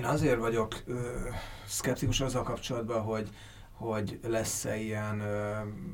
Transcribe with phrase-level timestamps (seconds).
[0.00, 0.98] Én azért vagyok ö,
[1.66, 3.30] szkeptikus azzal kapcsolatban, hogy
[3.72, 5.50] hogy lesz-e ilyen ö,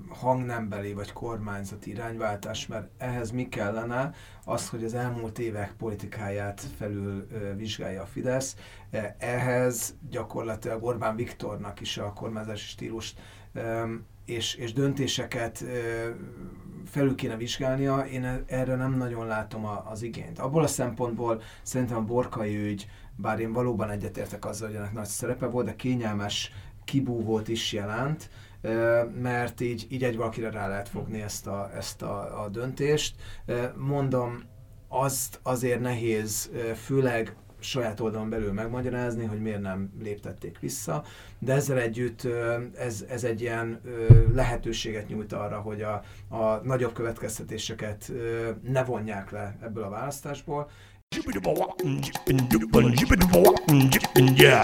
[0.08, 4.14] hangnembeli vagy kormányzati irányváltás, mert ehhez mi kellene?
[4.44, 8.56] Az, hogy az elmúlt évek politikáját felül ö, vizsgálja a Fidesz.
[8.90, 13.20] E, ehhez gyakorlatilag Orbán Viktornak is a kormányzási stílust
[13.52, 13.84] ö,
[14.24, 16.10] és, és döntéseket ö,
[16.86, 20.38] felül kéne vizsgálnia, én e, erre nem nagyon látom a, az igényt.
[20.38, 22.86] Abból a szempontból szerintem a borkai ügy,
[23.16, 26.52] bár én valóban egyetértek azzal, hogy ennek nagy szerepe volt, de kényelmes
[26.84, 28.30] kibúvót is jelent,
[29.20, 33.16] mert így, így egy valakire rá lehet fogni ezt a, ezt a, a döntést.
[33.76, 34.42] Mondom,
[34.88, 41.04] azt azért nehéz, főleg saját oldalon belül megmagyarázni, hogy miért nem léptették vissza,
[41.38, 42.28] de ezzel együtt
[42.76, 43.80] ez, ez egy ilyen
[44.34, 48.12] lehetőséget nyújt arra, hogy a, a nagyobb következtetéseket
[48.62, 50.70] ne vonják le ebből a választásból.
[54.36, 54.62] Yeah.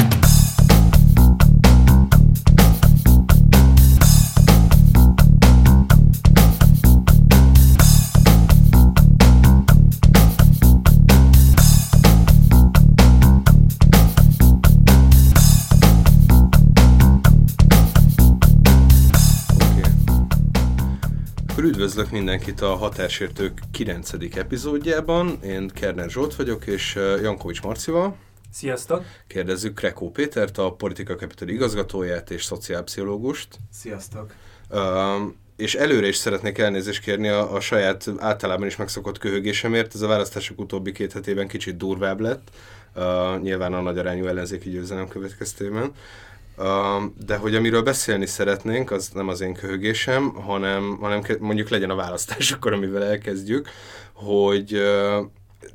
[21.62, 24.12] Akkor üdvözlök mindenkit a Határsértők 9.
[24.34, 25.42] epizódjában.
[25.42, 28.16] Én Kerner Zsolt vagyok, és Jankovics Marcival.
[28.52, 29.04] Sziasztok!
[29.26, 33.48] Kérdezzük Krekó Pétert, a Politika Capital igazgatóját és szociálpszichológust.
[33.72, 34.34] Sziasztok!
[34.70, 34.78] Uh,
[35.56, 39.94] és előre is szeretnék elnézést kérni a, a saját általában is megszokott köhögésemért.
[39.94, 42.50] Ez a választások utóbbi két hetében kicsit durvább lett,
[42.94, 45.92] uh, nyilván a nagy arányú ellenzéki győzelem következtében
[47.26, 51.94] de hogy amiről beszélni szeretnénk, az nem az én köhögésem, hanem, hanem mondjuk legyen a
[51.94, 53.68] választás akkor, amivel elkezdjük,
[54.12, 54.82] hogy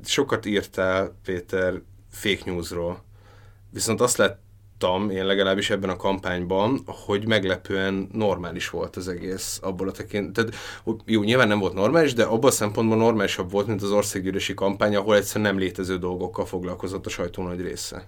[0.03, 3.03] sokat írtál, Péter, fake newsról.
[3.69, 9.87] Viszont azt láttam, én legalábbis ebben a kampányban, hogy meglepően normális volt az egész abból
[9.87, 10.33] a tekint.
[10.33, 10.55] Tehát,
[11.05, 14.95] jó, nyilván nem volt normális, de abban a szempontból normálisabb volt, mint az országgyűlési kampány,
[14.95, 18.07] ahol egyszerűen nem létező dolgokkal foglalkozott a sajtó nagy része.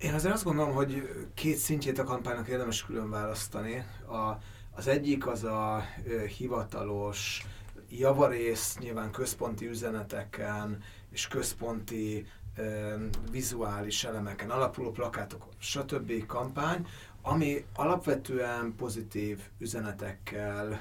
[0.00, 3.84] Én azért azt gondolom, hogy két szintjét a kampánynak érdemes külön választani.
[4.08, 4.38] A,
[4.70, 7.46] az egyik az a ö, hivatalos,
[7.88, 12.94] javarész nyilván központi üzeneteken és központi ö,
[13.30, 16.26] vizuális elemeken alapuló plakátok, stb.
[16.26, 16.86] kampány,
[17.22, 20.80] ami alapvetően pozitív üzenetekkel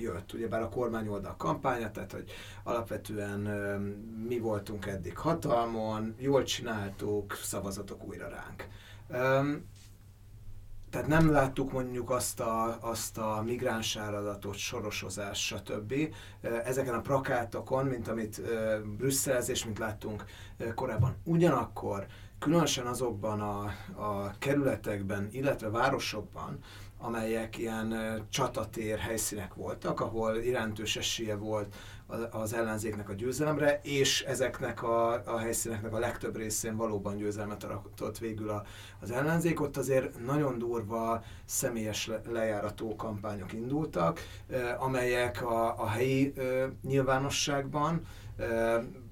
[0.00, 0.32] jött.
[0.32, 2.30] Ugyebár a kormányoldal kampánya, tehát hogy
[2.62, 3.40] alapvetően
[4.28, 8.68] mi voltunk eddig hatalmon, jól csináltuk, szavazatok újra ránk.
[10.90, 15.94] Tehát nem láttuk mondjuk azt a, azt a migráns áradatot, sorosozás, stb.
[16.64, 18.42] Ezeken a prakátokon, mint amit
[18.96, 20.24] Brüsszelezés, mint láttunk
[20.74, 21.16] korábban.
[21.24, 22.06] Ugyanakkor
[22.40, 23.62] különösen azokban a,
[24.02, 26.58] a kerületekben, illetve városokban,
[26.98, 27.94] amelyek ilyen
[28.30, 31.74] csatatér helyszínek voltak, ahol iránytős esélye volt
[32.30, 38.18] az ellenzéknek a győzelemre, és ezeknek a, a helyszíneknek a legtöbb részén valóban győzelmet aratott
[38.18, 38.62] végül a,
[39.00, 39.60] az ellenzék.
[39.60, 44.20] Ott azért nagyon durva személyes lejárató kampányok indultak,
[44.78, 46.32] amelyek a, a helyi
[46.82, 48.00] nyilvánosságban,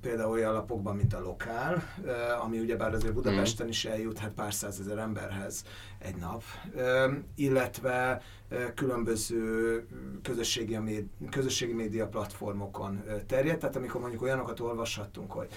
[0.08, 1.82] például olyan lapokban, mint a Lokál,
[2.42, 5.64] ami ugyebár azért Budapesten is eljuthat pár százezer emberhez
[5.98, 6.42] egy nap,
[7.34, 8.22] illetve
[8.74, 9.86] különböző
[10.22, 13.60] közösségi, méd, közösségi média platformokon terjedt.
[13.60, 15.48] Tehát amikor mondjuk olyanokat olvashattunk, hogy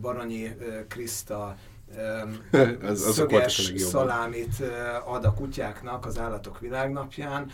[0.00, 0.56] Baranyi
[0.88, 1.56] Kriszta
[2.82, 4.62] az, szöges szalámit
[5.04, 7.50] ad a kutyáknak az állatok világnapján,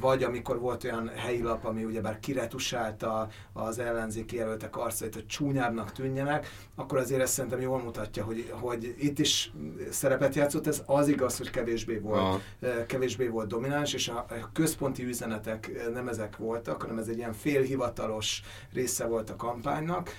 [0.00, 5.92] vagy amikor volt olyan helyi lap, ami ugyebár kiretusálta az ellenzéki jelöltek arcait, hogy csúnyábbnak
[5.92, 9.52] tűnjenek, akkor azért ezt szerintem jól mutatja, hogy, hogy itt is
[9.90, 12.40] szerepet játszott, ez az igaz, hogy kevésbé volt, Aha.
[12.86, 18.42] kevésbé volt domináns, és a központi üzenetek nem ezek voltak, hanem ez egy ilyen félhivatalos
[18.72, 20.10] része volt a kampánynak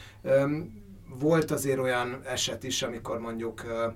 [1.19, 3.93] volt azért olyan eset is, amikor mondjuk uh,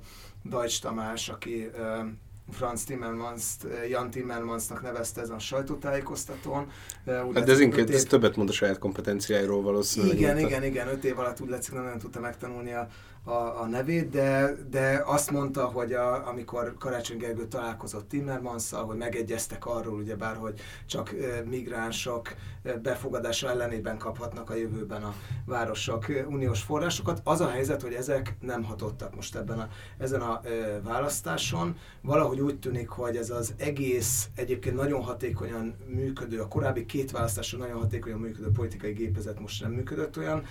[0.50, 2.08] Dajcs Tamás, aki uh,
[2.52, 3.44] Franz Timmermans,
[3.90, 6.68] Jan Timmermansnak nevezte ezen a sajtótájékoztatón.
[7.06, 7.96] Hát de ez inkább év...
[7.96, 10.18] ez többet mond a saját kompetenciáiról valószínűleg.
[10.20, 12.88] Igen, igen, igen, öt év alatt úgy látszik, nem, nem tudta megtanulni a,
[13.24, 18.98] a, a nevét, de, de azt mondta, hogy a, amikor Karácsony Gergő találkozott timmermans hogy
[18.98, 21.16] megegyeztek arról, ugyebár, hogy csak
[21.46, 22.34] migránsok
[22.82, 25.14] befogadása ellenében kaphatnak a jövőben a
[25.46, 27.22] városok uniós forrásokat.
[27.24, 30.42] Az a helyzet, hogy ezek nem hatottak most ebben a, ezen a
[30.84, 31.78] választáson.
[32.02, 37.60] Valahogy úgy tűnik, hogy ez az egész egyébként nagyon hatékonyan működő, a korábbi két választáson
[37.60, 40.44] nagyon hatékonyan működő politikai gépezet most nem működött olyan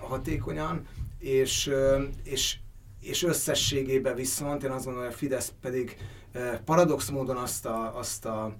[0.00, 0.86] hatékonyan,
[1.20, 1.70] és,
[2.22, 2.56] és
[3.00, 5.96] és összességében viszont én azt gondolom, hogy a Fidesz pedig
[6.64, 8.56] paradox módon azt a, azt a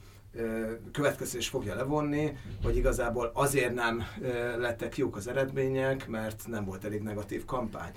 [0.93, 4.03] következés fogja levonni, hogy igazából azért nem
[4.59, 7.93] lettek jók az eredmények, mert nem volt elég negatív kampány.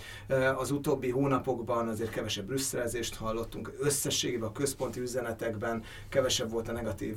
[0.58, 7.16] Az utóbbi hónapokban azért kevesebb brüsszelezést hallottunk, összességében a központi üzenetekben kevesebb volt a negatív,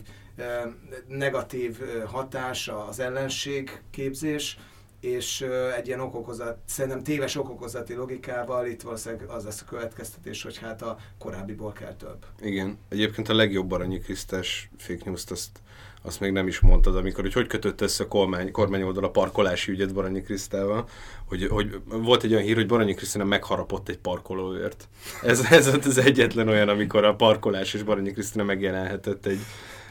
[1.09, 4.59] negatív hatás az ellenség képzés,
[5.07, 10.59] és egy ilyen okokozat, szerintem téves okokozati logikával itt valószínűleg az lesz a következtetés, hogy
[10.59, 12.25] hát a korábbiból kell több.
[12.41, 12.79] Igen.
[12.89, 15.61] Egyébként a legjobb Aranyi Krisztás fake news azt,
[16.03, 19.11] azt még nem is mondtad, amikor, hogy hogy kötött össze a kormány, kormány oldal a
[19.11, 20.89] parkolási ügyet Baranyi Krisztával,
[21.25, 24.89] hogy, hogy volt egy olyan hír, hogy Baranyi Krisztina megharapott egy parkolóért.
[25.23, 29.41] Ez, ez az egyetlen olyan, amikor a parkolás és Baranyi Krisztina megjelenhetett egy,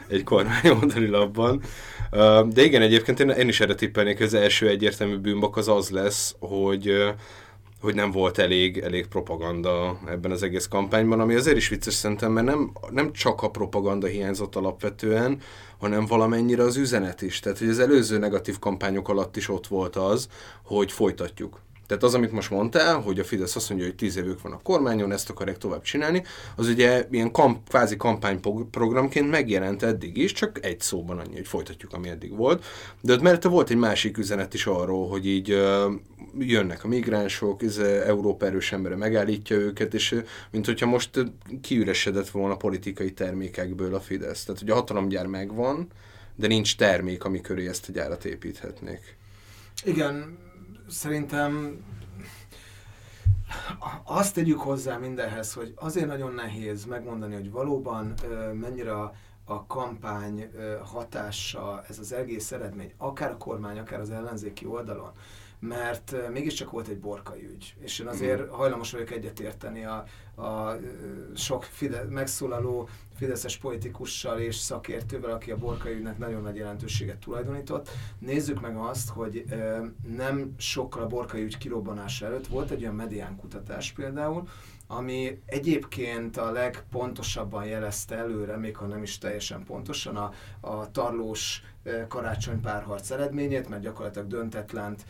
[0.08, 1.62] egy kormány oldali labban.
[2.46, 5.90] De igen, egyébként én, én is erre tippelnék, hogy az első egyértelmű bűnbak az az
[5.90, 7.14] lesz, hogy
[7.80, 12.32] hogy nem volt elég, elég propaganda ebben az egész kampányban, ami azért is vicces szerintem,
[12.32, 15.40] mert nem, nem csak a propaganda hiányzott alapvetően,
[15.78, 17.40] hanem valamennyire az üzenet is.
[17.40, 20.28] Tehát, hogy az előző negatív kampányok alatt is ott volt az,
[20.62, 21.60] hogy folytatjuk.
[21.86, 24.60] Tehát az, amit most mondtál, hogy a Fidesz azt mondja, hogy tíz évük van a
[24.62, 26.24] kormányon, ezt akarják tovább csinálni,
[26.56, 31.92] az ugye ilyen kamp, kvázi kampányprogramként megjelent eddig is, csak egy szóban annyi, hogy folytatjuk,
[31.92, 32.64] ami eddig volt.
[33.00, 35.92] De ott mellette volt egy másik üzenet is arról, hogy így uh,
[36.38, 41.10] jönnek a migránsok, ez Európa erős embere megállítja őket, és mint hogyha most
[41.60, 44.44] kiüresedett volna politikai termékekből a Fidesz.
[44.44, 45.88] Tehát, hogy a hatalomgyár megvan,
[46.36, 49.16] de nincs termék, ami köré ezt a gyárat építhetnék.
[49.84, 50.38] Igen,
[50.88, 51.84] szerintem
[54.04, 58.14] azt tegyük hozzá mindenhez, hogy azért nagyon nehéz megmondani, hogy valóban
[58.52, 59.12] mennyire a,
[59.44, 60.50] a kampány
[60.84, 65.12] hatása ez az egész eredmény, akár a kormány, akár az ellenzéki oldalon,
[65.68, 68.54] mert mégiscsak volt egy borkai ügy, és én azért mhm.
[68.54, 70.04] hajlamos vagyok egyetérteni a,
[70.42, 70.78] a
[71.34, 77.88] sok Fide, megszólaló fideszes politikussal és szakértővel, aki a borkai ügynek nagyon nagy jelentőséget tulajdonított.
[78.18, 79.44] Nézzük meg azt, hogy
[80.16, 84.48] nem sokkal a borkai ügy kirobbanása előtt volt egy olyan medián kutatás például,
[84.86, 91.62] ami egyébként a legpontosabban jelezte előre, még ha nem is teljesen pontosan, a, a tarlós
[92.08, 95.04] karácsony párharc eredményét, mert gyakorlatilag döntetlent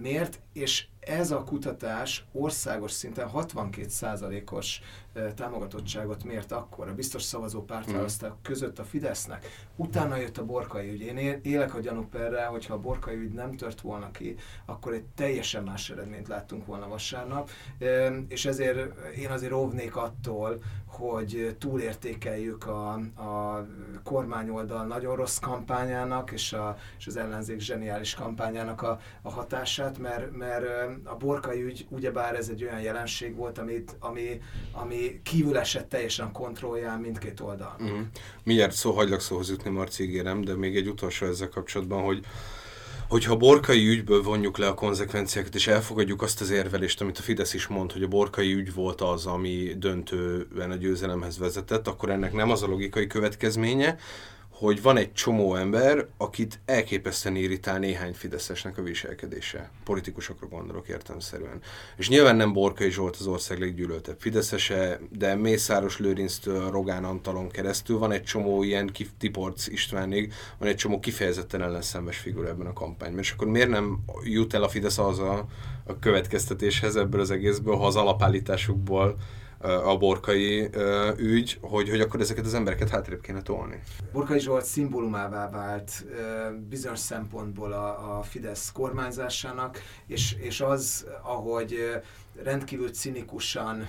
[0.00, 4.80] mért, és ez a kutatás országos szinten 62%-os
[5.34, 8.42] támogatottságot mért akkor a biztos szavazó pártválasztások mm.
[8.42, 9.46] között a Fidesznek.
[9.76, 11.00] Utána jött a borkai ügy.
[11.00, 15.62] Én élek a gyanúperre, hogyha a borkai ügy nem tört volna ki, akkor egy teljesen
[15.62, 17.50] más eredményt láttunk volna vasárnap,
[18.28, 18.78] és ezért
[19.16, 22.92] én azért óvnék attól, hogy túlértékeljük a,
[23.22, 23.66] a
[24.04, 30.36] kormányoldal nagyon rossz kampányának és, a, és az ellenzék zseniális kampányának a, a hatását, mert,
[30.36, 30.45] mert
[31.04, 34.40] a borkai ügy, ugyebár ez egy olyan jelenség volt, amit, ami,
[34.72, 37.76] ami kívül esett teljesen kontrollján mindkét oldal.
[37.82, 38.00] Mm.
[38.42, 42.24] Mindjárt szó, hagylak szóhoz jutni, Marci, ígérem, de még egy utolsó ezzel kapcsolatban, hogy
[43.08, 47.22] hogyha a borkai ügyből vonjuk le a konzekvenciákat, és elfogadjuk azt az érvelést, amit a
[47.22, 52.10] Fidesz is mond, hogy a borkai ügy volt az, ami döntően a győzelemhez vezetett, akkor
[52.10, 53.98] ennek nem az a logikai következménye,
[54.58, 59.70] hogy van egy csomó ember, akit elképesztően irritál néhány Fideszesnek a viselkedése.
[59.84, 61.60] Politikusokra gondolok értelmszerűen.
[61.96, 67.98] És nyilván nem Borkai Zsolt az ország leggyűlöltebb Fideszese, de Mészáros Lőrinctől Rogán Antalon keresztül
[67.98, 73.20] van egy csomó ilyen Tiporc Istvánig, van egy csomó kifejezetten ellenszenves figura ebben a kampányban.
[73.20, 75.46] És akkor miért nem jut el a Fidesz az a,
[75.84, 79.16] a következtetéshez ebből az egészből, ha az alapállításukból
[79.66, 80.70] a borkai
[81.16, 83.82] ügy, hogy, hogy akkor ezeket az embereket hátrébb kéne tolni.
[84.12, 86.04] Borkai Zsolt szimbólumává vált
[86.68, 92.00] bizonyos szempontból a, a Fidesz kormányzásának, és, és az, ahogy
[92.42, 93.88] rendkívül cinikusan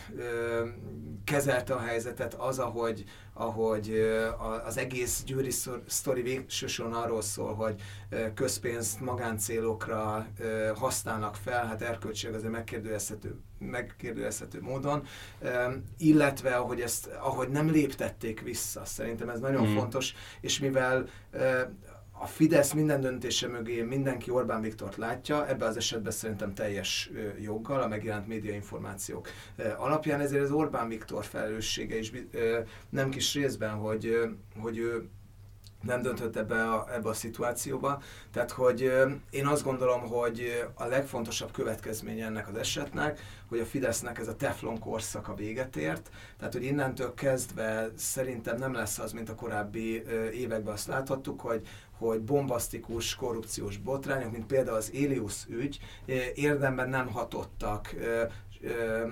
[1.24, 3.04] kezelte a helyzetet, az, ahogy,
[3.34, 3.94] ahogy
[4.66, 5.52] az egész győri
[5.88, 7.82] sztori végsősorban arról szól, hogy
[8.34, 10.28] közpénzt magáncélokra
[10.76, 15.04] használnak fel, hát erkölcsileg azért megkérdőjelezhető, megkérdőjelezhető módon,
[15.98, 18.86] illetve ahogy, ezt, ahogy nem léptették vissza.
[18.86, 19.76] Szerintem ez nagyon mm.
[19.76, 21.08] fontos, és mivel
[22.20, 27.82] a Fidesz minden döntése mögé mindenki Orbán Viktort látja, ebben az esetben szerintem teljes joggal
[27.82, 29.28] a megjelent médiainformációk
[29.78, 32.12] alapján, ezért az Orbán Viktor felelőssége is
[32.90, 34.20] nem kis részben, hogy,
[34.60, 35.10] hogy ő
[35.82, 38.02] nem döntött ebbe a, ebbe a szituációba.
[38.34, 38.92] Tehát, hogy
[39.30, 43.20] én azt gondolom, hogy a legfontosabb következménye ennek az esetnek,
[43.50, 46.10] hogy a Fidesznek ez a teflon korszaka véget ért.
[46.38, 50.04] Tehát, hogy innentől kezdve szerintem nem lesz az, mint a korábbi
[50.34, 51.68] években azt láthattuk, hogy
[51.98, 55.80] hogy bombasztikus korrupciós botrányok, mint például az Elius ügy,
[56.36, 57.96] érdemben nem hatottak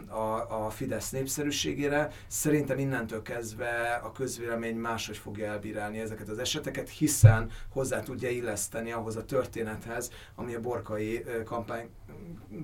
[0.07, 2.11] a, a Fidesz népszerűségére.
[2.27, 8.91] Szerintem innentől kezdve a közvélemény máshogy fogja elbírálni ezeket az eseteket, hiszen hozzá tudja illeszteni
[8.91, 11.89] ahhoz a történethez, ami a borkai kampány,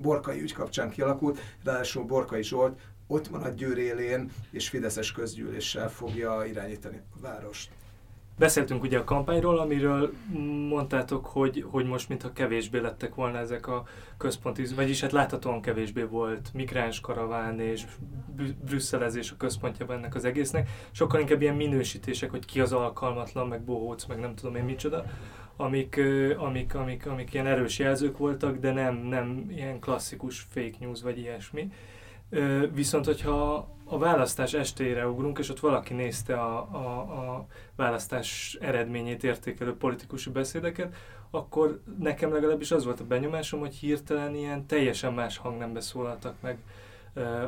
[0.02, 1.40] borkai ügy kapcsán kialakult.
[1.64, 7.70] Ráadásul Borkai Zsolt ott van a Győr élén, és Fideszes közgyűléssel fogja irányítani a várost.
[8.42, 10.12] Beszéltünk ugye a kampányról, amiről
[10.68, 13.84] mondtátok, hogy, hogy most mintha kevésbé lettek volna ezek a
[14.16, 17.84] központi, vagyis hát láthatóan kevésbé volt migráns karaván és
[18.64, 20.68] brüsszelezés a központja ennek az egésznek.
[20.90, 25.04] Sokkal inkább ilyen minősítések, hogy ki az alkalmatlan, meg bohóc, meg nem tudom én micsoda,
[25.56, 26.00] amik,
[26.36, 31.18] amik, amik, amik ilyen erős jelzők voltak, de nem, nem ilyen klasszikus fake news vagy
[31.18, 31.72] ilyesmi.
[32.74, 37.46] Viszont, hogyha a választás estére ugrunk, és ott valaki nézte a, a, a
[37.76, 40.94] választás eredményét értékelő politikusi beszédeket,
[41.30, 46.58] akkor nekem legalábbis az volt a benyomásom, hogy hirtelen ilyen teljesen más hangnembe szólaltak meg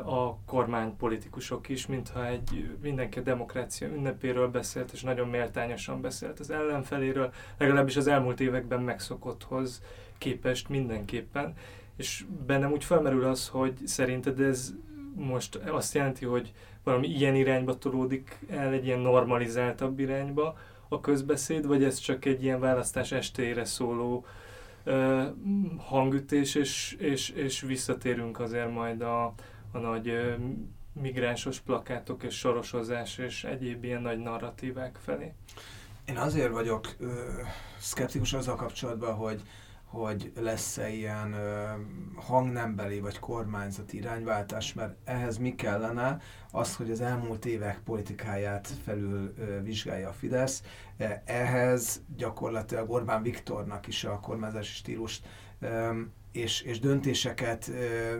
[0.05, 6.49] a kormánypolitikusok is, mintha egy mindenki a demokrácia ünnepéről beszélt, és nagyon méltányosan beszélt az
[6.49, 9.81] ellenfeléről, legalábbis az elmúlt években megszokotthoz
[10.17, 11.53] képest mindenképpen.
[11.97, 14.73] És bennem úgy felmerül az, hogy szerinted ez
[15.15, 21.67] most azt jelenti, hogy valami ilyen irányba tolódik el, egy ilyen normalizáltabb irányba a közbeszéd,
[21.67, 24.25] vagy ez csak egy ilyen választás estére szóló
[24.85, 25.23] uh,
[25.77, 29.33] hangütés, és, és, és visszatérünk azért majd a,
[29.71, 30.33] a nagy uh,
[31.01, 35.33] migránsos plakátok és sorosozás és egyéb ilyen nagy narratívák felé.
[36.05, 37.09] Én azért vagyok uh,
[37.77, 39.41] szkeptikus azzal kapcsolatban, hogy
[39.95, 41.63] hogy lesz-e ilyen ö,
[42.15, 46.17] hangnembeli vagy kormányzati irányváltás, mert ehhez mi kellene?
[46.51, 50.63] Az, hogy az elmúlt évek politikáját felül ö, vizsgálja a Fidesz.
[50.97, 55.27] E, ehhez gyakorlatilag Orbán Viktornak is a kormányzási stílust
[55.59, 55.99] ö,
[56.31, 58.17] és, és döntéseket ö,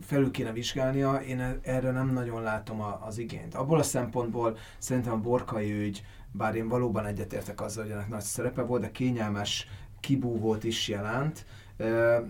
[0.00, 3.54] felül kéne vizsgálnia, én erre nem nagyon látom a, az igényt.
[3.54, 8.20] Abból a szempontból szerintem a borkai ügy, bár én valóban egyetértek azzal, hogy ennek nagy
[8.20, 9.66] szerepe volt, de kényelmes
[10.04, 11.46] kibúvót is jelent,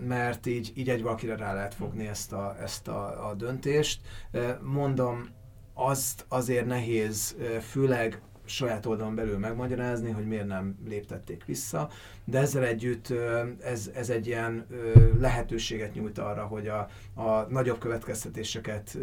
[0.06, 4.00] mert így, így egy valakire rá lehet fogni ezt a, ezt a, a döntést.
[4.62, 5.28] Mondom,
[5.74, 11.88] azt azért nehéz, főleg saját oldalon belül megmagyarázni, hogy miért nem léptették vissza,
[12.24, 13.12] de ezzel együtt
[13.62, 14.66] ez, ez egy ilyen
[15.20, 18.98] lehetőséget nyújt arra, hogy a, a nagyobb következtetéseket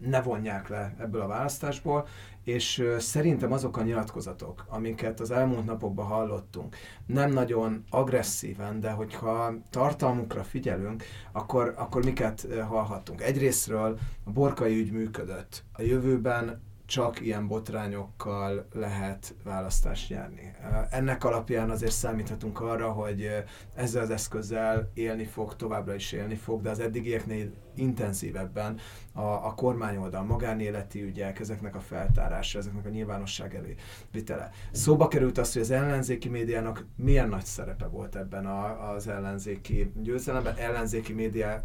[0.00, 2.06] ne vonják le ebből a választásból,
[2.46, 6.76] és szerintem azok a nyilatkozatok, amiket az elmúlt napokban hallottunk,
[7.06, 13.22] nem nagyon agresszíven, de hogyha tartalmukra figyelünk, akkor, akkor miket hallhattunk?
[13.22, 15.64] Egyrésztről a borkai ügy működött.
[15.72, 20.52] A jövőben csak ilyen botrányokkal lehet választást nyerni.
[20.90, 23.28] Ennek alapján azért számíthatunk arra, hogy
[23.74, 28.78] ezzel az eszközzel élni fog, továbbra is élni fog, de az eddigieknél intenzívebben
[29.12, 33.74] a, a kormányoldal, magánéleti ügyek, ezeknek a feltárása, ezeknek a nyilvánosság elé
[34.12, 34.50] vitele.
[34.72, 39.92] Szóba került az, hogy az ellenzéki médiának milyen nagy szerepe volt ebben a, az ellenzéki
[39.94, 41.64] győzelemben, ellenzéki média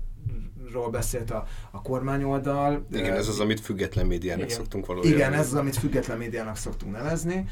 [0.72, 2.86] ról beszélt a, a kormányoldal.
[2.92, 4.58] Igen, ez az, amit független médiának Igen.
[4.58, 5.18] szoktunk valójában.
[5.18, 7.46] Igen, ez az, amit független médiának szoktunk nevezni.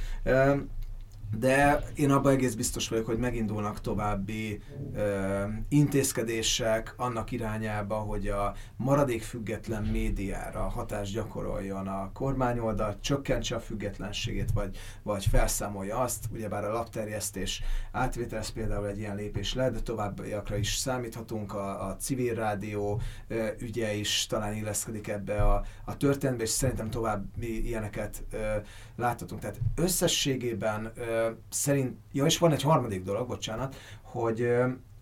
[1.37, 4.61] De én abban egész biztos vagyok, hogy megindulnak további
[4.93, 13.59] ö, intézkedések annak irányába, hogy a maradék független médiára hatást gyakoroljon a kormányoldal, csökkentse a
[13.59, 16.25] függetlenségét, vagy, vagy felszámolja azt.
[16.33, 21.53] Ugyebár a lapterjesztés átvétel ez például egy ilyen lépés lehet, de továbbiakra is számíthatunk.
[21.53, 26.89] A, a civil rádió ö, ügye is talán illeszkedik ebbe a, a történetbe, és szerintem
[26.89, 28.55] további ilyeneket ö,
[28.95, 29.41] láthatunk.
[29.41, 31.18] Tehát összességében ö,
[31.49, 34.47] szerint, ja és van egy harmadik dolog, bocsánat, hogy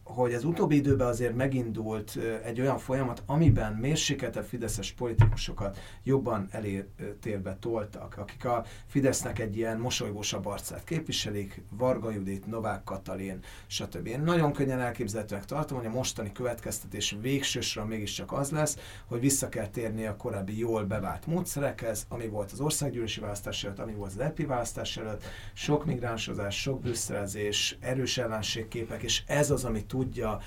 [0.07, 7.57] hogy az utóbbi időben azért megindult egy olyan folyamat, amiben mérsékeltebb fideszes politikusokat jobban elértérbe
[7.59, 14.07] toltak, akik a Fidesznek egy ilyen mosolygósabb arcát képviselik, Varga Judit, Novák Katalin, stb.
[14.07, 19.49] Én nagyon könnyen elképzelhetőnek tartom, hogy a mostani következtetés végsősra mégiscsak az lesz, hogy vissza
[19.49, 24.11] kell térni a korábbi jól bevált módszerekhez, ami volt az országgyűlési választás előtt, ami volt
[24.11, 25.23] az EP választás előtt,
[25.53, 30.39] sok migránsozás, sok brüsszelezés, erős ellenségképek, és ez az, ami tudja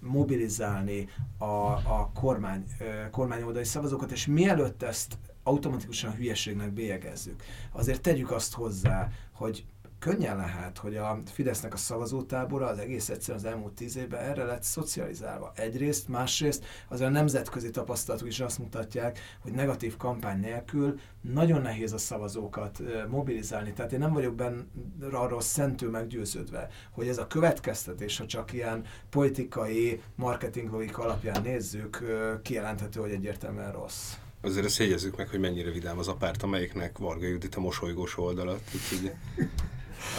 [0.00, 1.08] mobilizálni
[1.38, 2.64] a, a kormány,
[3.10, 7.42] kormányoldali szavazókat, és mielőtt ezt automatikusan hülyeségnek bélyegezzük,
[7.72, 9.64] azért tegyük azt hozzá, hogy
[10.06, 14.44] könnyen lehet, hogy a Fidesznek a szavazótábora az egész egyszerűen az elmúlt tíz évben erre
[14.44, 15.52] lett szocializálva.
[15.56, 21.92] Egyrészt, másrészt az a nemzetközi tapasztalatok is azt mutatják, hogy negatív kampány nélkül nagyon nehéz
[21.92, 23.72] a szavazókat mobilizálni.
[23.72, 24.64] Tehát én nem vagyok benne
[25.12, 32.02] arról szentül meggyőződve, hogy ez a következtetés, ha csak ilyen politikai marketing logika alapján nézzük,
[32.42, 34.12] kijelenthető, hogy egyértelműen rossz.
[34.40, 38.18] Azért ezt jegyezzük meg, hogy mennyire vidám az a párt, amelyiknek Varga Judit a mosolygós
[38.18, 38.60] oldalat.
[38.74, 39.12] Úgyhogy,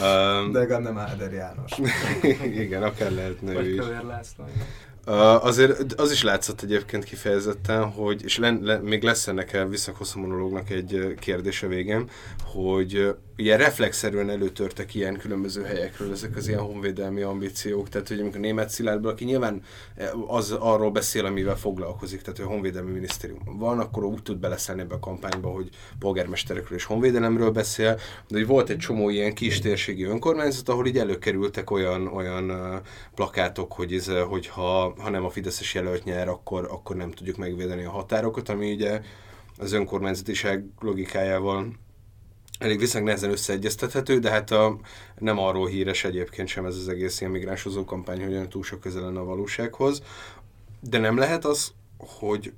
[0.01, 1.71] um, De legalább nem Áder János.
[2.63, 3.81] igen, akár lehetne Vagy ő is.
[4.07, 4.45] László.
[5.07, 9.67] Uh, azért az is látszott egyébként kifejezetten, hogy, és le, le, még lesz ennek a
[9.67, 12.09] visszahosszú monológnak egy kérdése végem,
[12.43, 18.39] hogy ugye reflexzerűen előtörtek ilyen különböző helyekről ezek az ilyen honvédelmi ambíciók, tehát hogy amikor
[18.39, 19.61] német Szilárdból, aki nyilván
[20.27, 24.81] az arról beszél, amivel foglalkozik, tehát hogy a honvédelmi minisztérium van, akkor úgy tud beleszállni
[24.81, 27.95] ebbe a kampányba, hogy polgármesterekről és honvédelemről beszél,
[28.27, 32.75] de hogy volt egy csomó ilyen kis térségi önkormányzat, ahol így előkerültek olyan, olyan uh,
[33.15, 37.85] plakátok, hogy ez, hogyha ha nem a Fideszes jelölt nyer, akkor, akkor nem tudjuk megvédeni
[37.85, 39.01] a határokat, ami ugye
[39.57, 41.73] az önkormányzatiság logikájával
[42.59, 44.77] elég viszonylag nehezen összeegyeztethető, de hát a,
[45.17, 49.01] nem arról híres egyébként sem ez az egész ilyen migránsozó kampány, hogy túl sok közel
[49.01, 50.01] lenne a valósághoz.
[50.79, 52.53] De nem lehet az, hogy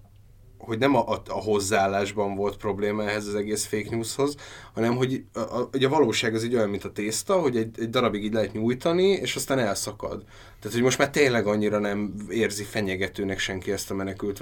[0.59, 4.35] hogy nem a, a, a hozzáállásban volt probléma ehhez az egész fake newshoz,
[4.73, 7.89] hanem hogy a, a, a valóság az így olyan, mint a tészta, hogy egy, egy
[7.89, 10.23] darabig így lehet nyújtani, és aztán elszakad.
[10.59, 14.39] Tehát, hogy most már tényleg annyira nem érzi fenyegetőnek senki ezt a menekült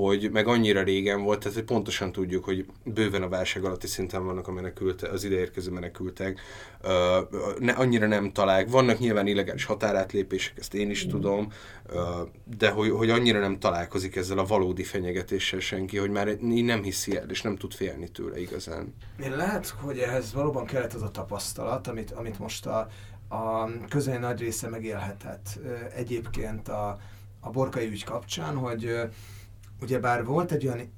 [0.00, 4.24] hogy meg annyira régen volt, tehát hogy pontosan tudjuk, hogy bőven a válság alatti szinten
[4.24, 6.40] vannak a menekültek, az ideérkező menekültek,
[6.82, 8.70] uh, ne, annyira nem találják.
[8.70, 11.52] Vannak nyilván illegális határátlépések, ezt én is tudom,
[11.92, 11.96] uh,
[12.58, 16.82] de hogy, hogy annyira nem találkozik ezzel a valódi fenyegetéssel senki, hogy már így nem
[16.82, 18.94] hiszi el, és nem tud félni tőle igazán.
[19.22, 22.88] Én lehet, hogy ehhez valóban kellett az a tapasztalat, amit, amit most a,
[23.28, 25.58] a közöny nagy része megélhetett
[25.94, 26.98] egyébként a,
[27.40, 29.00] a borkai ügy kapcsán, hogy
[29.82, 30.92] ugyebár volt egy olyan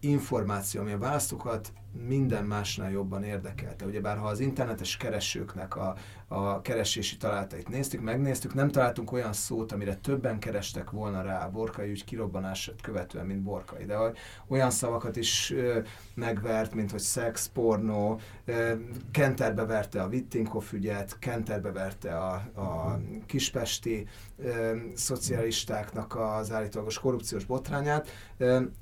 [0.00, 1.72] információ, ami a választókat
[2.06, 3.84] minden másnál jobban érdekelte.
[3.84, 5.94] Ugyebár ha az internetes keresőknek a,
[6.32, 11.50] a keresési találatait néztük, megnéztük, nem találtunk olyan szót, amire többen kerestek volna rá a
[11.50, 13.84] borkai ügy kirobbanását követően, mint borkai.
[13.84, 13.96] De
[14.48, 15.54] olyan szavakat is
[16.14, 18.20] megvert, mint hogy szex, pornó,
[19.10, 24.06] Kenterbe verte a Wittinghoff ügyet, Kenterbe verte a, a kispesti
[24.94, 28.08] szocialistáknak az állítólagos korrupciós botrányát,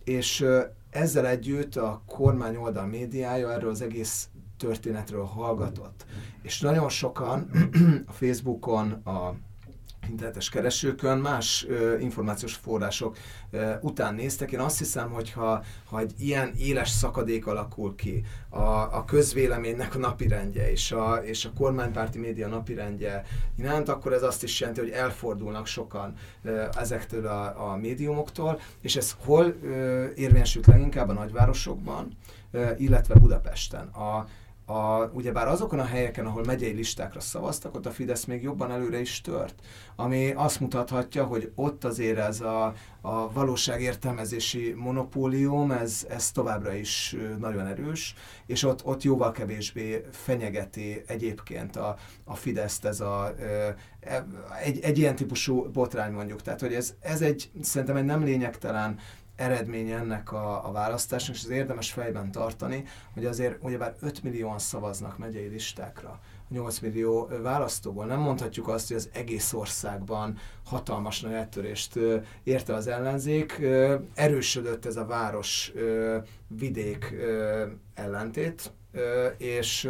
[0.04, 0.44] és
[0.90, 4.28] ezzel együtt a kormány oldal médiája erről az egész
[4.60, 6.04] történetről hallgatott.
[6.42, 7.50] És nagyon sokan
[8.10, 9.34] a Facebookon, a
[10.08, 13.16] internetes keresőkön más ö, információs források
[13.50, 14.52] ö, után néztek.
[14.52, 18.58] Én azt hiszem, hogy ha, ha egy ilyen éles szakadék alakul ki a,
[18.96, 23.22] a közvéleménynek a napirendje és a, és a kormánypárti média napirendje
[23.56, 28.96] iránt, akkor ez azt is jelenti, hogy elfordulnak sokan ö, ezektől a, a médiumoktól, és
[28.96, 32.08] ez hol ö, érvényesült leginkább a nagyvárosokban,
[32.50, 33.86] ö, illetve Budapesten.
[33.86, 34.26] A,
[34.70, 39.00] a, ugyebár azokon a helyeken, ahol megyei listákra szavaztak, ott a Fidesz még jobban előre
[39.00, 39.54] is tört.
[39.96, 47.16] Ami azt mutathatja, hogy ott azért ez a, a valóságértelmezési monopólium, ez, ez továbbra is
[47.38, 48.14] nagyon erős,
[48.46, 53.34] és ott, ott jóval kevésbé fenyegeti egyébként a, a Fideszt ez a,
[54.00, 54.26] e,
[54.62, 56.42] egy, egy ilyen típusú botrány mondjuk.
[56.42, 58.98] Tehát, hogy ez, ez egy, szerintem egy nem lényegtelen
[59.40, 64.58] eredménye ennek a, a választásnak, és az érdemes fejben tartani, hogy azért ugyebár 5 millióan
[64.58, 66.20] szavaznak megyei listákra.
[66.48, 68.04] 8 millió választóból.
[68.04, 71.98] Nem mondhatjuk azt, hogy az egész országban hatalmas nagy eltörést
[72.42, 73.62] érte az ellenzék.
[74.14, 77.14] Erősödött ez a város-vidék
[77.94, 78.72] ellentét,
[79.36, 79.88] és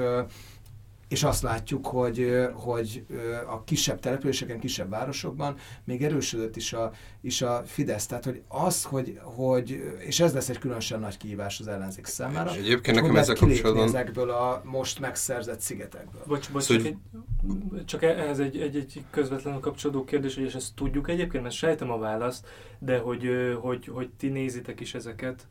[1.10, 3.04] és azt látjuk, hogy, hogy
[3.48, 8.06] a kisebb településeken, kisebb városokban még erősödött is a, is a Fidesz.
[8.06, 12.50] Tehát, hogy az, hogy, hogy, és ez lesz egy különösen nagy kihívás az ellenzék számára.
[12.50, 13.84] És egyébként nekem ezzel kapcsolatban...
[13.84, 16.22] ezekből a most megszerzett szigetekből.
[16.26, 20.54] Bocs, bocs szóval, csak, egy, csak ehhez egy, egy, egy közvetlenül kapcsolódó kérdés, hogy és
[20.54, 22.46] ezt tudjuk egyébként, mert sejtem a választ,
[22.78, 25.46] de hogy, hogy, hogy ti nézitek is ezeket,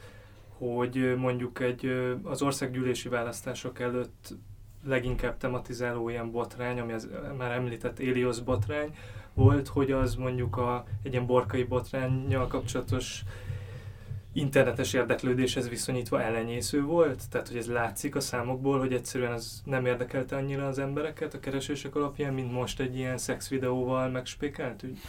[0.58, 4.34] hogy mondjuk egy az országgyűlési választások előtt
[4.86, 8.96] leginkább tematizáló ilyen botrány, ami az már említett Elios botrány
[9.34, 13.24] volt, hogy az mondjuk a, egy ilyen borkai botrányjal kapcsolatos
[14.34, 17.30] internetes érdeklődéshez viszonyítva elenyésző volt?
[17.30, 21.40] Tehát, hogy ez látszik a számokból, hogy egyszerűen az nem érdekelte annyira az embereket a
[21.40, 25.00] keresések alapján, mint most egy ilyen szexvideóval megspékelt ügy?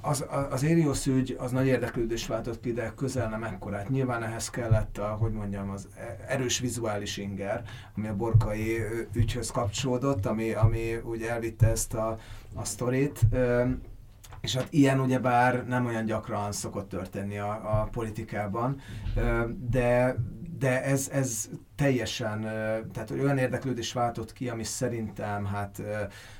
[0.00, 3.88] Az, az Érios ügy az nagy érdeklődést váltott ki, de közel nem ekkorát.
[3.88, 5.88] Nyilván ehhez kellett a, hogy mondjam, az
[6.26, 7.62] erős vizuális inger,
[7.96, 8.78] ami a borkai
[9.12, 12.18] ügyhöz kapcsolódott, ami, ami úgy elvitte ezt a,
[12.54, 13.20] a sztorit.
[14.42, 18.80] És hát ilyen ugyebár nem olyan gyakran szokott történni a, a politikában,
[19.70, 20.16] de,
[20.58, 22.40] de ez, ez teljesen,
[22.92, 25.82] tehát olyan érdeklődés váltott ki, ami szerintem hát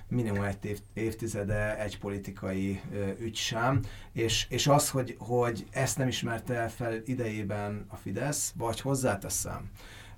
[0.08, 2.80] minimum egy év, évtizede egy politikai
[3.18, 3.80] ügy sem,
[4.12, 9.70] és, és az, hogy, hogy ezt nem ismerte fel idejében a Fidesz, vagy hozzáteszem,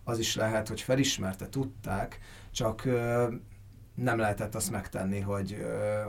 [0.04, 2.18] az is lehet, hogy felismerte, tudták,
[2.50, 2.88] csak
[3.94, 5.66] nem lehetett azt megtenni, hogy,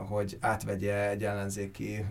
[0.08, 2.06] hogy átvegye egy ellenzéki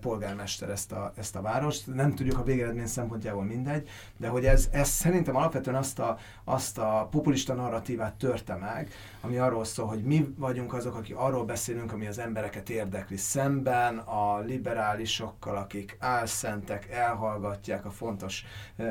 [0.00, 1.86] polgármester ezt a, ezt a várost.
[1.86, 6.78] Nem tudjuk a végeredmény szempontjából mindegy, de hogy ez, ez szerintem alapvetően azt a, azt
[6.78, 11.92] a populista narratívát törte meg, ami arról szól, hogy mi vagyunk azok, akik arról beszélünk,
[11.92, 18.44] ami az embereket érdekli szemben, a liberálisokkal, akik álszentek, elhallgatják a fontos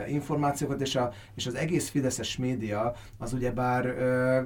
[0.08, 3.86] információkat, és, a, és az egész fideszes média az ugyebár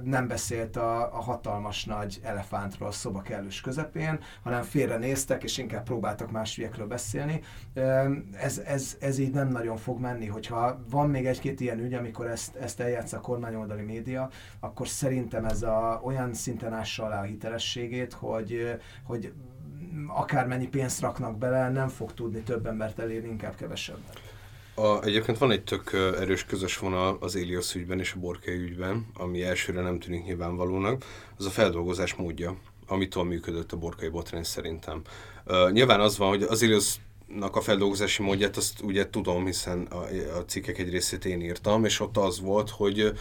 [0.03, 5.57] nem beszélt a, a hatalmas hatalmas nagy elefántról szoba kellős közepén, hanem félre néztek, és
[5.57, 7.41] inkább próbáltak más ügyekről beszélni.
[8.33, 12.27] Ez, ez, ez így nem nagyon fog menni, hogyha van még egy-két ilyen ügy, amikor
[12.27, 17.23] ezt, ezt eljátsz a kormányoldali média, akkor szerintem ez a, olyan szinten ássa alá a
[17.23, 19.33] hitelességét, hogy, hogy
[20.07, 24.24] akármennyi pénzt raknak bele, nem fog tudni több embert elérni, inkább kevesebbet.
[24.75, 29.05] A, egyébként van egy tök erős közös vonal az Elios ügyben és a Borkei ügyben,
[29.13, 31.05] ami elsőre nem tűnik nyilvánvalónak,
[31.37, 32.57] az a feldolgozás módja,
[32.87, 35.01] amitől működött a Borkai botrány szerintem.
[35.45, 36.95] Uh, nyilván az van, hogy az Elios
[37.51, 39.97] a feldolgozási módját azt ugye tudom, hiszen a,
[40.37, 43.13] a cikkek egy részét én írtam, és ott az volt, hogy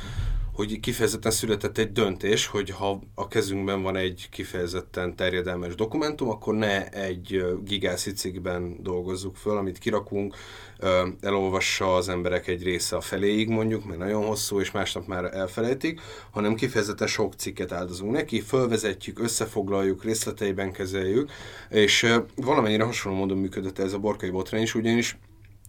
[0.54, 6.54] hogy kifejezetten született egy döntés, hogy ha a kezünkben van egy kifejezetten terjedelmes dokumentum, akkor
[6.54, 10.34] ne egy gigászi cikkben dolgozzuk föl, amit kirakunk,
[11.20, 16.00] elolvassa az emberek egy része a feléig mondjuk, mert nagyon hosszú, és másnap már elfelejtik,
[16.30, 21.30] hanem kifejezetten sok cikket áldozunk neki, fölvezetjük, összefoglaljuk, részleteiben kezeljük,
[21.70, 25.18] és valamennyire hasonló módon működött ez a borkai botrány is, ugyanis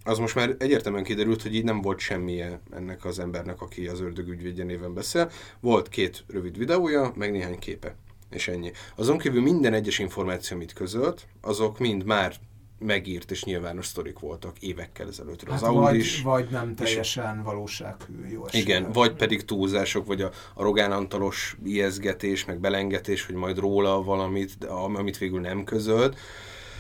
[0.08, 4.02] az most már egyértelműen kiderült, hogy így nem volt semmije ennek az embernek, aki az
[4.02, 5.32] ördög ügyvédje néven beszél.
[5.60, 7.96] Volt két rövid videója, meg néhány képe.
[8.30, 8.72] És ennyi.
[8.96, 12.36] Azon kívül minden egyes információ, amit közölt, azok mind már
[12.80, 15.50] megírt és nyilvános sztorik voltak évekkel ezelőtt.
[15.50, 18.64] Hát az vagy, is, vagy nem teljesen valósághű jó esélye.
[18.64, 24.04] Igen, vagy pedig túlzások, vagy a, a Rogán Antalos ijeszgetés, meg belengetés, hogy majd róla
[24.04, 24.64] valamit,
[24.94, 26.18] amit végül nem közölt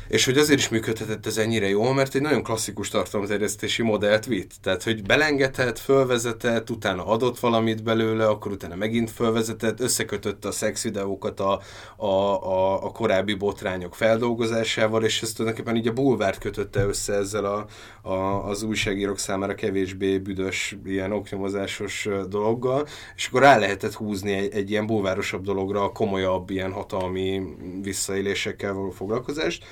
[0.07, 4.51] és hogy azért is működhetett ez ennyire jól, mert egy nagyon klasszikus tartalomterjesztési modellt vitt.
[4.61, 11.39] Tehát, hogy belengetett, fölvezetett, utána adott valamit belőle, akkor utána megint fölvezetett, összekötötte a szexvideókat
[11.39, 11.61] a,
[11.95, 17.45] a, a, a korábbi botrányok feldolgozásával, és ezt tulajdonképpen így a bulvárt kötötte össze ezzel
[17.45, 17.65] a,
[18.09, 24.53] a, az újságírók számára kevésbé büdös, ilyen oknyomozásos dologgal, és akkor rá lehetett húzni egy,
[24.53, 27.41] egy ilyen bulvárosabb dologra a komolyabb, ilyen hatalmi
[27.81, 29.63] visszaélésekkel való foglalkozást,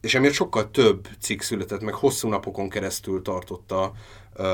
[0.00, 3.92] és emiatt sokkal több cikk született, meg hosszú napokon keresztül tartotta
[4.36, 4.46] uh,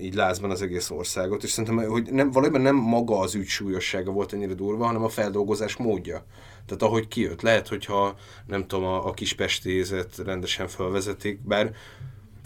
[0.00, 4.10] így lázban az egész országot, és szerintem, hogy nem, valójában nem maga az ügy súlyossága
[4.10, 6.24] volt ennyire durva, hanem a feldolgozás módja.
[6.66, 11.74] Tehát ahogy kijött, lehet, hogyha nem tudom, a, a kispestézet rendesen felvezetik, bár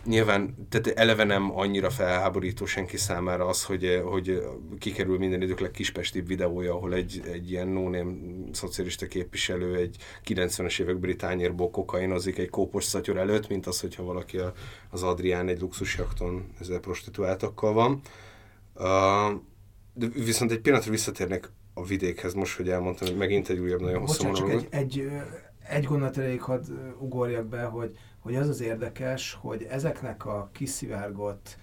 [0.04, 4.42] nyilván, tehát eleve nem annyira felháborító senki számára az, hogy, hogy
[4.78, 7.90] kikerül minden idők legkispestibb videója, ahol egy, egy ilyen no
[8.52, 14.38] szocialista képviselő egy 90-es évek britányérból kokainozik egy kópos szatyor előtt, mint az, hogyha valaki
[14.38, 14.52] a,
[14.90, 18.00] az Adrián egy luxusjakton ezzel prostituáltakkal van.
[18.74, 19.40] Uh,
[19.94, 24.00] de viszont egy pillanatra visszatérnek a vidékhez most, hogy elmondtam, hogy megint egy újabb nagyon
[24.00, 25.08] hosszú Bocsánat, csak egy, egy,
[25.68, 26.64] egy gondolat elég hadd
[26.98, 31.56] ugorjak be, hogy hogy az az érdekes, hogy ezeknek a kiszivárgott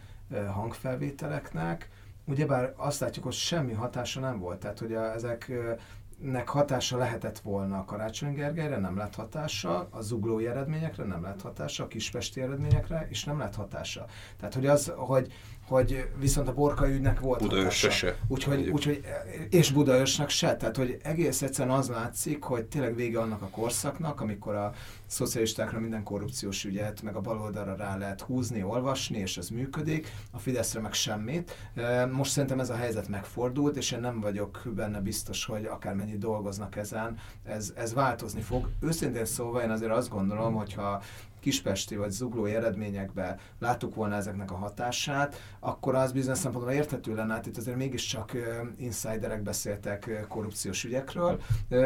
[0.54, 1.90] hangfelvételeknek,
[2.26, 4.60] ugyebár azt látjuk, hogy semmi hatása nem volt.
[4.60, 10.48] Tehát, hogy a, ezeknek hatása lehetett volna a Karácsony Gergelyre, nem lett hatása, a zuglói
[10.48, 14.06] eredményekre nem lett hatása, a kispesti eredményekre, és nem lett hatása.
[14.38, 15.34] Tehát, hogy az, hogy
[15.70, 18.16] hogy viszont a Borka ügynek volt Budaörsre se.
[18.28, 19.04] Úgyhogy, úgyhogy,
[19.50, 20.56] és Budaörsnek se.
[20.56, 24.74] Tehát, hogy egész egyszerűen az látszik, hogy tényleg vége annak a korszaknak, amikor a
[25.10, 30.38] szocialistákra minden korrupciós ügyet, meg a baloldalra rá lehet húzni, olvasni, és ez működik, a
[30.40, 31.72] Fideszre meg semmit.
[32.12, 36.76] Most szerintem ez a helyzet megfordult, és én nem vagyok benne biztos, hogy akármennyi dolgoznak
[36.76, 38.70] ezen, ez, ez változni fog.
[38.82, 41.02] Őszintén szóval én azért azt gondolom, hogyha
[41.40, 47.34] kispesti vagy zuglói eredményekben láttuk volna ezeknek a hatását, akkor az bizonyos szempontból érthető lenne,
[47.34, 48.32] hát itt azért mégiscsak
[48.78, 51.42] insiderek beszéltek korrupciós ügyekről,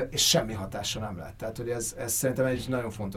[0.09, 1.37] és semmi hatása nem lett.
[1.37, 3.12] Tehát, hogy ez, ez szerintem egy nagyon fontos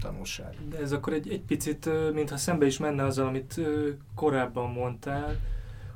[0.00, 0.54] tanulság.
[0.68, 3.60] De ez akkor egy, egy picit, mintha szembe is menne azzal, amit
[4.14, 5.36] korábban mondtál,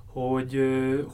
[0.07, 0.61] hogy,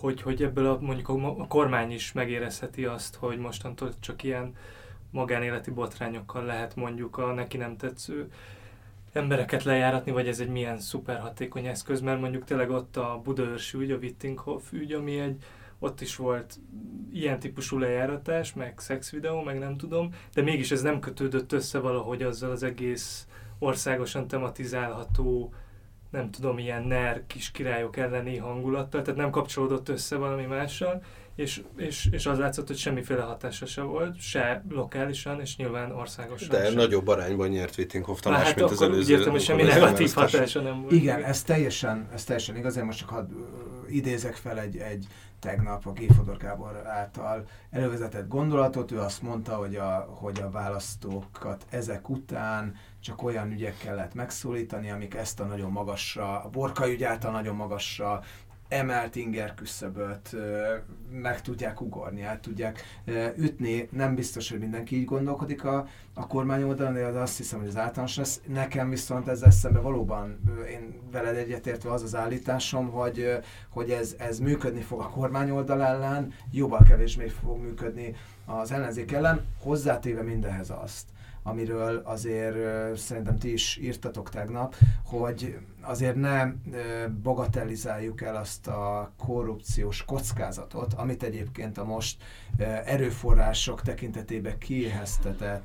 [0.00, 4.54] hogy, hogy ebből a, mondjuk a kormány is megérezheti azt, hogy mostantól csak ilyen
[5.10, 8.30] magánéleti botrányokkal lehet mondjuk a neki nem tetsző
[9.12, 13.78] embereket lejáratni, vagy ez egy milyen szuper hatékony eszköz, mert mondjuk tényleg ott a Budaörsi
[13.78, 15.44] ügy, a Wittinghoff ügy, ami egy,
[15.84, 16.58] ott is volt
[17.12, 22.22] ilyen típusú lejáratás, meg szexvideó, meg nem tudom, de mégis ez nem kötődött össze valahogy
[22.22, 23.26] azzal az egész
[23.58, 25.54] országosan tematizálható
[26.10, 31.02] nem tudom, ilyen NER kis királyok elleni hangulattal, tehát nem kapcsolódott össze valami mással,
[31.34, 36.48] és, és, és az látszott, hogy semmiféle hatása se volt, se lokálisan, és nyilván országosan
[36.48, 36.74] De sem.
[36.74, 39.12] nagyobb arányban nyert Wittinghoff Tamás, hát mint az akkor előző.
[39.12, 40.92] úgy értem, hogy semmi negatív hatása nem volt.
[40.92, 43.26] Igen, ez teljesen, ez teljesen igaz, én most csak hadd
[43.88, 45.06] idézek fel egy, egy
[45.40, 48.90] tegnap a Géfodor Gábor által elővezetett gondolatot.
[48.90, 54.90] Ő azt mondta, hogy a, hogy a választókat ezek után csak olyan ügyekkel lehet megszólítani,
[54.90, 58.22] amik ezt a nagyon magasra, a borka ügy által nagyon magasra
[58.68, 60.36] emelt inger küszöböt
[61.10, 62.82] meg tudják ugorni, át tudják
[63.36, 63.88] ütni.
[63.90, 67.76] Nem biztos, hogy mindenki így gondolkodik a, a kormány oldalon, de azt hiszem, hogy az
[67.76, 68.40] általános lesz.
[68.46, 74.38] Nekem viszont ezzel szemben valóban én veled egyetértve az az állításom, hogy, hogy ez, ez
[74.38, 78.14] működni fog a kormány oldal ellen, jobban kevésbé fog működni
[78.46, 81.08] az ellenzék ellen, hozzátéve mindenhez azt,
[81.42, 82.56] amiről azért
[82.96, 84.74] szerintem ti is írtatok tegnap,
[85.04, 86.52] hogy azért ne
[87.22, 92.22] bagatelizáljuk el azt a korrupciós kockázatot, amit egyébként a most
[92.84, 95.64] erőforrások tekintetében kiéheztetett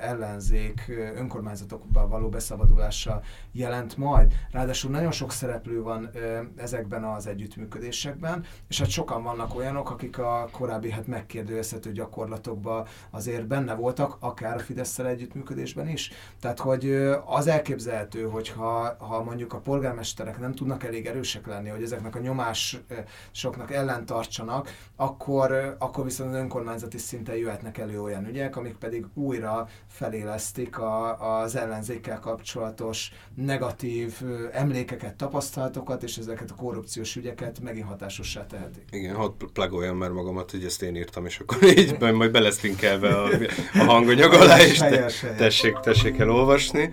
[0.00, 3.20] ellenzék önkormányzatokban való beszabadulása
[3.52, 4.32] jelent majd.
[4.50, 6.10] Ráadásul nagyon sok szereplő van
[6.56, 13.46] ezekben az együttműködésekben, és hát sokan vannak olyanok, akik a korábbi hát megkérdőjelezhető gyakorlatokban azért
[13.46, 16.10] benne voltak, akár a fidesz együttműködésben is.
[16.40, 16.90] Tehát, hogy
[17.24, 22.18] az elképzelhető, hogyha ha mondjuk a polgármesterek nem tudnak elég erősek lenni, hogy ezeknek a
[22.18, 29.68] nyomásoknak ellentartsanak, akkor, akkor viszont az önkormányzati szinten jöhetnek elő olyan ügyek, amik pedig újra
[29.88, 38.46] felélesztik a, az ellenzékkel kapcsolatos negatív emlékeket, tapasztalatokat, és ezeket a korrupciós ügyeket megint hatásossá
[38.46, 38.84] tehetik.
[38.90, 43.28] Igen, hadd plagoljam már magamat, hogy ezt én írtam, és akkor így majd belesztinkelve a,
[43.72, 46.92] a hanganyag alá, és te, tessék, tessék elolvasni.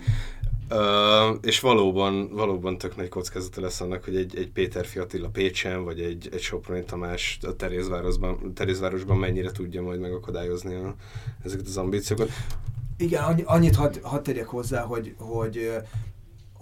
[1.42, 6.00] És valóban, valóban tök nagy kockázata lesz annak, hogy egy, egy Péter Fiatilla Pécsen, vagy
[6.00, 10.94] egy, egy Soproni Tamás a Terézvárosban, Terézvárosban mennyire tudja majd megakadályozni a,
[11.44, 12.28] ezeket az ambíciókat.
[12.96, 15.70] Igen, annyit hadd had tegyek hozzá, hogy, hogy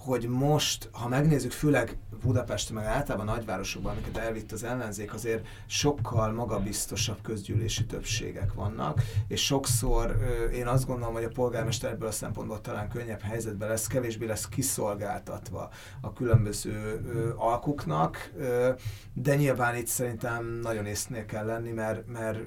[0.07, 6.33] hogy most, ha megnézzük, főleg Budapest, meg általában nagyvárosokban, amiket elvitt az ellenzék, azért sokkal
[6.33, 10.17] magabiztosabb közgyűlési többségek vannak, és sokszor
[10.55, 14.49] én azt gondolom, hogy a polgármester ebből a szempontból talán könnyebb helyzetben lesz, kevésbé lesz
[14.49, 16.99] kiszolgáltatva a különböző
[17.37, 18.33] alkuknak,
[19.13, 22.39] de nyilván itt szerintem nagyon észnél kell lenni, mert, mert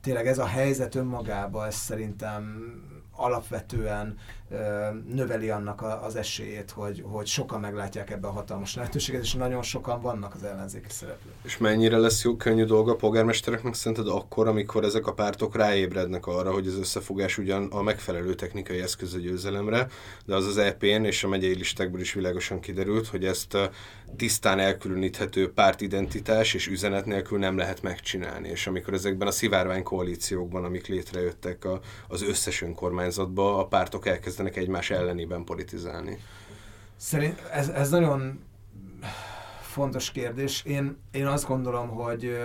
[0.00, 2.62] tényleg ez a helyzet önmagában, ez szerintem
[3.18, 4.16] alapvetően
[5.12, 10.00] növeli annak az esélyét, hogy, hogy sokan meglátják ebbe a hatalmas lehetőséget, és nagyon sokan
[10.00, 11.34] vannak az ellenzéki szereplők.
[11.42, 16.26] És mennyire lesz jó, könnyű dolga a polgármestereknek szerinted akkor, amikor ezek a pártok ráébrednek
[16.26, 19.86] arra, hogy az összefogás ugyan a megfelelő technikai eszköz a győzelemre,
[20.24, 23.56] de az az EP-n és a megyei listákból is világosan kiderült, hogy ezt
[24.16, 28.48] tisztán elkülöníthető pártidentitás és üzenet nélkül nem lehet megcsinálni.
[28.48, 34.37] És amikor ezekben a szivárvány koalíciókban, amik létrejöttek a, az összes önkormányzatba, a pártok elkezd
[34.38, 36.18] elkezdenek egymás ellenében politizálni?
[36.96, 38.40] Szerint ez, ez nagyon
[39.60, 40.64] fontos kérdés.
[40.64, 42.38] Én, én azt gondolom, hogy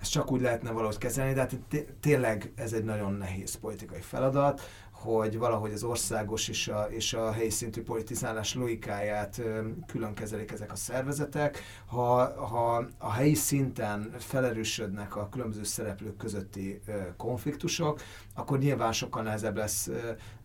[0.00, 1.56] ezt csak úgy lehetne valahogy kezelni, de hát
[2.00, 4.60] tényleg ez egy nagyon nehéz politikai feladat
[5.06, 9.42] hogy valahogy az országos és a, és a helyi szintű politizálás logikáját
[9.86, 11.62] külön kezelik ezek a szervezetek.
[11.86, 16.80] Ha, ha a helyi szinten felerősödnek a különböző szereplők közötti
[17.16, 18.00] konfliktusok,
[18.34, 19.90] akkor nyilván sokkal nehezebb lesz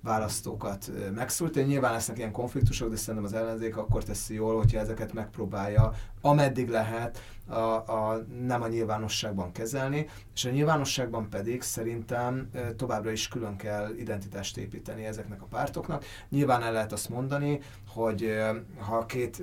[0.02, 1.66] választókat megszólítani.
[1.66, 6.70] Nyilván lesznek ilyen konfliktusok, de szerintem az ellenzék akkor teszi jól, hogyha ezeket megpróbálja, ameddig
[6.70, 13.56] lehet, a, a, nem a nyilvánosságban kezelni, és a nyilvánosságban pedig szerintem továbbra is külön
[13.56, 16.06] kell identitást építeni ezeknek a pártoknak.
[16.30, 18.38] Nyilván el lehet azt mondani, hogy
[18.80, 19.42] ha két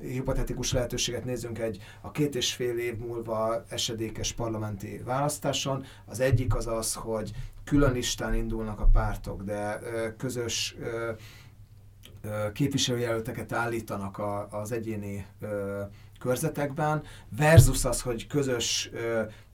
[0.00, 6.54] hipotetikus lehetőséget nézzünk egy a két és fél év múlva esedékes parlamenti választáson, az egyik
[6.54, 7.32] az az, hogy
[7.66, 9.78] külön listán indulnak a pártok, de
[10.16, 10.76] közös
[12.52, 15.26] képviselőjelölteket állítanak az egyéni
[16.18, 17.02] körzetekben,
[17.36, 18.90] versus az, hogy közös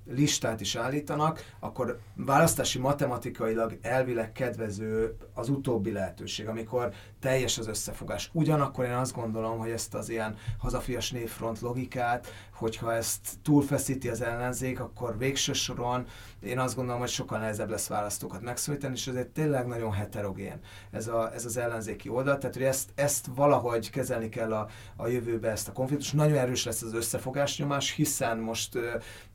[0.05, 8.31] listát is állítanak, akkor választási matematikailag elvileg kedvező az utóbbi lehetőség, amikor teljes az összefogás.
[8.33, 14.21] Ugyanakkor én azt gondolom, hogy ezt az ilyen hazafias névfront logikát, hogyha ezt túlfeszíti az
[14.21, 16.07] ellenzék, akkor végső soron
[16.43, 20.61] én azt gondolom, hogy sokkal nehezebb lesz választókat megszólítani, és ezért tényleg nagyon heterogén
[20.91, 25.07] ez, a, ez az ellenzéki oldal, tehát hogy ezt, ezt valahogy kezelni kell a, a
[25.07, 26.11] jövőbe ezt a konfliktus.
[26.13, 28.79] Nagyon erős lesz az összefogás nyomás, hiszen most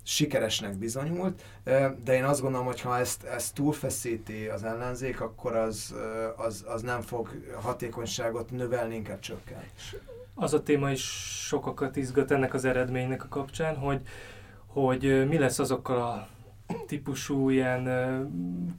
[0.10, 1.44] sikeresnek bizonyult,
[2.04, 5.96] de én azt gondolom, hogy ha ezt, ezt túlfeszíti az ellenzék, akkor az,
[6.36, 7.30] az, az nem fog
[7.62, 9.70] hatékonyságot növelni, inkább csökkenni.
[10.34, 11.04] Az a téma is
[11.46, 14.02] sokakat izgat ennek az eredménynek a kapcsán, hogy,
[14.66, 16.28] hogy mi lesz azokkal a
[16.86, 17.84] típusú ilyen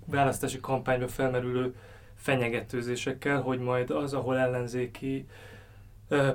[0.06, 1.74] választási kampányba felmerülő
[2.14, 5.26] fenyegetőzésekkel, hogy majd az, ahol ellenzéki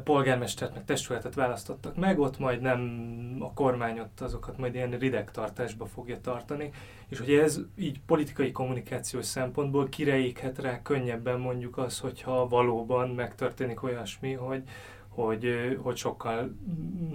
[0.03, 5.31] polgármestert meg testületet választottak meg, ott majd nem a kormány ott azokat majd ilyen rideg
[5.31, 6.71] tartásba fogja tartani,
[7.07, 13.83] és hogy ez így politikai kommunikációs szempontból kireikhet rá könnyebben mondjuk az, hogyha valóban megtörténik
[13.83, 14.63] olyasmi, hogy,
[15.07, 16.55] hogy, hogy sokkal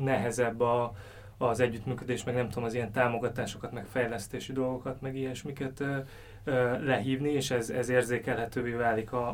[0.00, 0.94] nehezebb a,
[1.38, 5.84] az együttműködés, meg nem tudom, az ilyen támogatásokat, meg fejlesztési dolgokat, meg ilyesmiket
[6.80, 9.28] lehívni, és ez, ez érzékelhetővé válik a,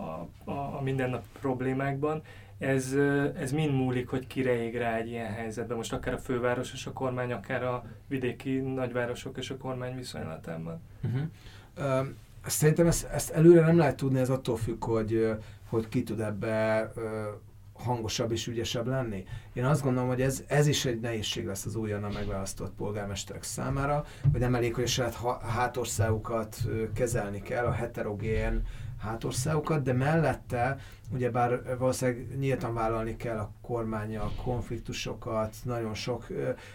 [0.45, 2.23] a, a mindennapi problémákban.
[2.65, 2.93] Ez,
[3.37, 6.87] ez mind múlik, hogy kire ég rá egy ilyen helyzetben, most akár a főváros és
[6.87, 10.81] a kormány, akár a vidéki nagyvárosok és a kormány viszonylatában.
[11.05, 11.23] Uh-huh.
[11.77, 12.07] Uh,
[12.47, 15.37] szerintem ezt, ezt előre nem lehet tudni, ez attól függ, hogy,
[15.69, 17.03] hogy ki tud ebbe uh,
[17.75, 19.25] hangosabb és ügyesebb lenni.
[19.53, 24.05] Én azt gondolom, hogy ez, ez is egy nehézség lesz az újonnan megválasztott polgármesterek számára,
[24.33, 26.57] hogy nem elég, hogy a saját hátországukat
[26.95, 28.63] kezelni kell, a heterogén
[28.99, 30.79] hátországokat, de mellette
[31.13, 36.27] ugyebár valószínűleg nyíltan vállalni kell a kormánya a konfliktusokat, nagyon sok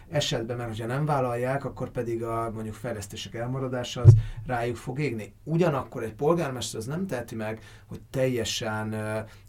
[0.10, 4.14] esetben, mert hogyha nem vállalják, akkor pedig a mondjuk fejlesztések elmaradása az
[4.46, 5.34] rájuk fog égni.
[5.44, 8.96] Ugyanakkor egy polgármester az nem teheti meg, hogy teljesen,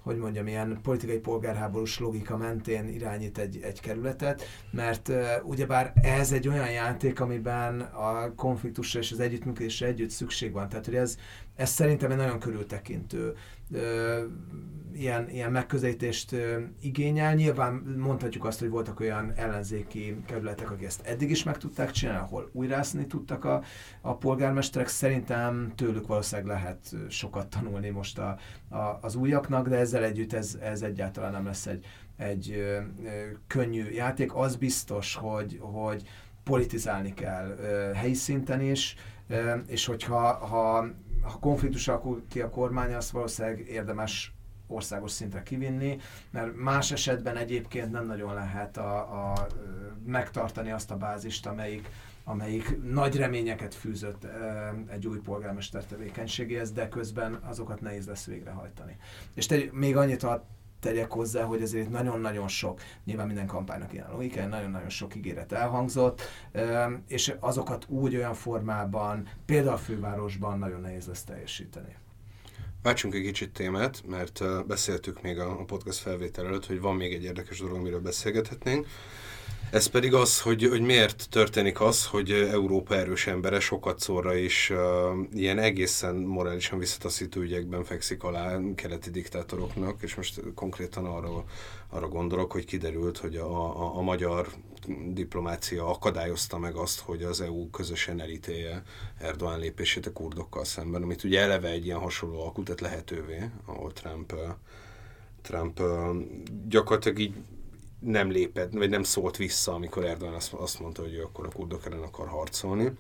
[0.03, 5.13] hogy mondjam, ilyen politikai polgárháborús logika mentén irányít egy, egy kerületet, mert
[5.43, 10.69] ugyebár ez egy olyan játék, amiben a konfliktusra és az együttműködésre együtt szükség van.
[10.69, 11.17] Tehát, hogy ez,
[11.57, 13.35] ez szerintem egy nagyon körültekintő
[14.95, 16.37] ilyen, ilyen megközelítést
[16.81, 17.35] igényel.
[17.35, 22.21] Nyilván mondhatjuk azt, hogy voltak olyan ellenzéki kerületek, akik ezt eddig is meg tudták csinálni,
[22.21, 23.63] ahol újrászni tudtak a,
[24.01, 24.89] a polgármesterek.
[24.89, 30.59] Szerintem tőlük valószínűleg lehet sokat tanulni most a, a, az újaknak, de ezzel együtt ez,
[30.63, 33.09] ez egyáltalán nem lesz egy, egy ö, ö,
[33.47, 34.35] könnyű játék.
[34.35, 36.03] Az biztos, hogy, hogy
[36.45, 38.97] politizálni kell ö, helyi szinten is,
[39.67, 40.87] és hogyha ha,
[41.23, 44.35] ha konfliktus alakul ki a kormány, azt valószínűleg érdemes
[44.67, 45.99] országos szintre kivinni,
[46.31, 48.97] mert más esetben egyébként nem nagyon lehet a,
[49.31, 49.47] a,
[50.07, 51.89] megtartani azt a bázist, amelyik,
[52.25, 54.27] amelyik nagy reményeket fűzött
[54.91, 58.97] egy új polgármester tevékenységéhez, de közben azokat nehéz lesz végrehajtani.
[59.35, 60.47] És te, még annyit a
[60.81, 66.23] tegyek hozzá, hogy ezért nagyon-nagyon sok, nyilván minden kampánynak ilyen logika, nagyon-nagyon sok ígéret elhangzott,
[67.09, 71.97] és azokat úgy olyan formában, például a fővárosban nagyon nehéz lesz teljesíteni.
[72.83, 77.25] Váltsunk egy kicsit témát, mert beszéltük még a podcast felvétel előtt, hogy van még egy
[77.25, 78.87] érdekes dolog, amiről beszélgethetnénk.
[79.71, 84.71] Ez pedig az, hogy, hogy miért történik az, hogy Európa erős embere sokat szorra is
[84.71, 84.79] uh,
[85.33, 91.45] ilyen egészen morálisan visszataszító ügyekben fekszik alá keleti diktátoroknak, és most konkrétan arra,
[91.89, 94.49] arra gondolok, hogy kiderült, hogy a, a, a magyar
[95.07, 98.83] diplomácia akadályozta meg azt, hogy az EU közösen elítélje
[99.23, 104.35] Erdoğan lépését a kurdokkal szemben, amit ugye eleve egy ilyen hasonló alkutat lehetővé, ahol Trump,
[105.43, 105.81] Trump
[106.69, 107.35] gyakorlatilag így
[108.01, 111.51] nem lépett, vagy nem szólt vissza, amikor Erdogan azt, azt mondta, hogy ő akkor a
[111.55, 112.93] kurdok ellen akar harcolni.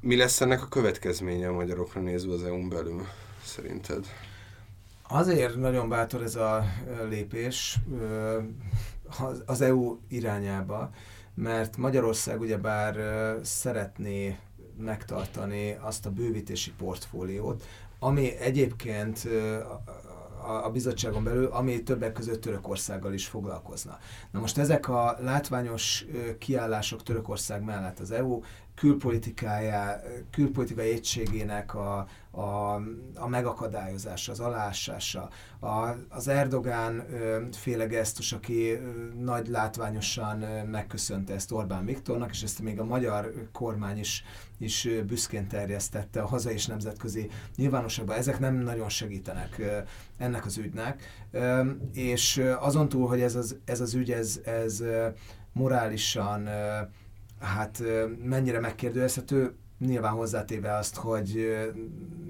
[0.00, 3.06] Mi lesz ennek a következménye a magyarokra nézve az EU-n belül,
[3.44, 4.06] szerinted?
[5.08, 6.64] Azért nagyon bátor ez a
[7.08, 7.78] lépés
[9.46, 10.90] az EU irányába,
[11.34, 12.96] mert Magyarország ugyebár
[13.42, 14.38] szeretné
[14.78, 17.64] megtartani azt a bővítési portfóliót,
[17.98, 19.28] ami egyébként
[20.50, 23.98] a, a bizottságon belül, ami többek között Törökországgal is foglalkozna.
[24.30, 26.04] Na most ezek a látványos
[26.38, 28.40] kiállások Törökország mellett az EU
[28.80, 32.74] külpolitikájá, külpolitikai egységének a, a,
[33.14, 35.28] a megakadályozása, az alásása.
[35.60, 38.78] A, az Erdogán ö, féle gesztus, aki ö,
[39.18, 44.24] nagy látványosan ö, megköszönte ezt Orbán Viktornak, és ezt még a magyar kormány is,
[44.58, 48.16] is büszkén terjesztette a hazai és nemzetközi nyilvánosságban.
[48.16, 49.78] Ezek nem nagyon segítenek ö,
[50.18, 51.02] ennek az ügynek.
[51.30, 54.82] Ö, és azon túl, hogy ez az, ez az ügy, ez, ez
[55.52, 56.48] morálisan
[57.40, 57.82] hát
[58.24, 61.36] mennyire megkérdőjelezhető, nyilván hozzátéve azt, hogy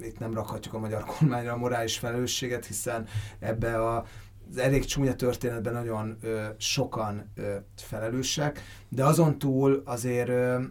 [0.03, 3.07] itt nem rakhatjuk a magyar kormányra a morális felelősséget, hiszen
[3.39, 4.05] ebbe a
[4.51, 10.63] az elég csúnya történetben nagyon ö, sokan ö, felelősek, de azon túl azért, ö,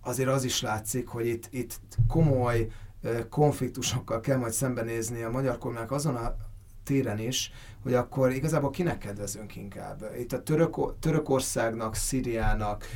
[0.00, 1.78] azért az is látszik, hogy itt, itt
[2.08, 2.68] komoly
[3.02, 6.36] ö, konfliktusokkal kell majd szembenézni a magyar kormánynak azon a
[6.84, 7.52] téren is,
[7.82, 10.04] hogy akkor igazából kinek kedvezünk inkább.
[10.18, 12.86] Itt a Török, Törökországnak, Szíriának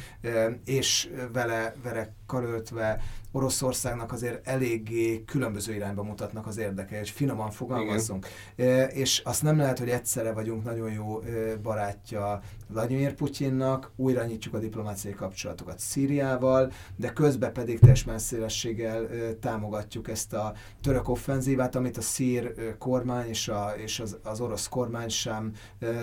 [0.64, 3.01] és vele, vele karöltve
[3.37, 8.26] Oroszországnak azért eléggé különböző irányba mutatnak az érdekei, és finoman fogalmazzunk.
[8.57, 8.89] Igen.
[8.89, 11.22] És azt nem lehet, hogy egyszerre vagyunk nagyon jó
[11.62, 19.09] barátja Vladimir Putyinnak, újra nyitjuk a diplomáciai kapcsolatokat Szíriával, de közben pedig teljes messzélességgel
[19.41, 24.68] támogatjuk ezt a török offenzívát, amit a szír kormány és, a, és az, az orosz
[24.68, 25.53] kormány sem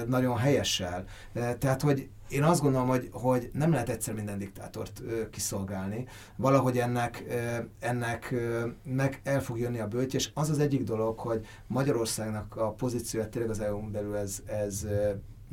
[0.07, 1.03] nagyon helyesel.
[1.59, 6.05] Tehát, hogy én azt gondolom, hogy, hogy nem lehet egyszer minden diktátort ö, kiszolgálni.
[6.35, 10.83] Valahogy ennek, ö, ennek ö, meg el fog jönni a bőtje, és az az egyik
[10.83, 14.85] dolog, hogy Magyarországnak a pozícióját tényleg az EU-n belül ez, ez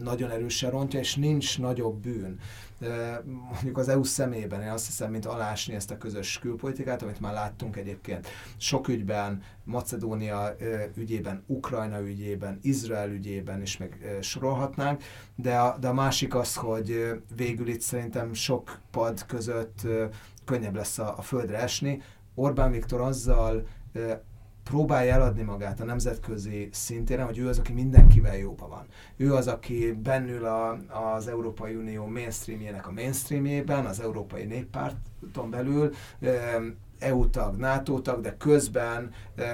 [0.02, 2.38] nagyon erősen rontja, és nincs nagyobb bűn.
[3.52, 7.32] Mondjuk az EU szemében, én azt hiszem, mint alásni ezt a közös külpolitikát, amit már
[7.32, 10.56] láttunk egyébként sok ügyben, Macedónia
[10.94, 15.02] ügyében, Ukrajna ügyében, Izrael ügyében is meg sorolhatnánk,
[15.36, 19.86] de a, de a másik az, hogy végül itt szerintem sok pad között
[20.44, 22.02] könnyebb lesz a, a földre esni.
[22.34, 23.66] Orbán Viktor azzal
[24.70, 28.86] próbálja eladni magát a nemzetközi szintéren, hogy ő az, aki mindenkivel jóban van.
[29.16, 30.78] Ő az, aki bennül a,
[31.14, 35.92] az Európai Unió mainstreamjének a mainstreamjében, az Európai Néppárton belül,
[36.98, 39.10] EU tag, NATO tag, de közben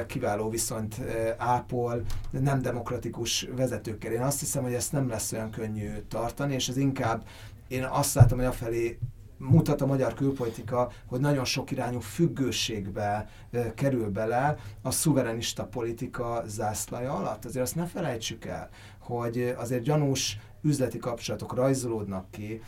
[0.07, 1.01] kiváló viszonyt
[1.37, 4.13] ápol nem demokratikus vezetőkkel.
[4.13, 7.27] Én azt hiszem, hogy ezt nem lesz olyan könnyű tartani, és ez inkább
[7.69, 8.99] én azt látom, hogy afelé
[9.39, 13.29] mutat a magyar külpolitika, hogy nagyon sok irányú függőségbe
[13.75, 17.45] kerül bele a szuverenista politika zászlaja alatt.
[17.45, 18.69] Azért azt ne felejtsük el,
[18.99, 22.63] hogy azért gyanús üzleti kapcsolatok rajzolódnak ki,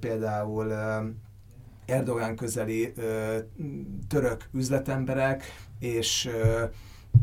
[0.00, 0.72] például
[1.86, 2.92] Erdogan közeli
[4.08, 5.44] török üzletemberek,
[5.78, 6.28] és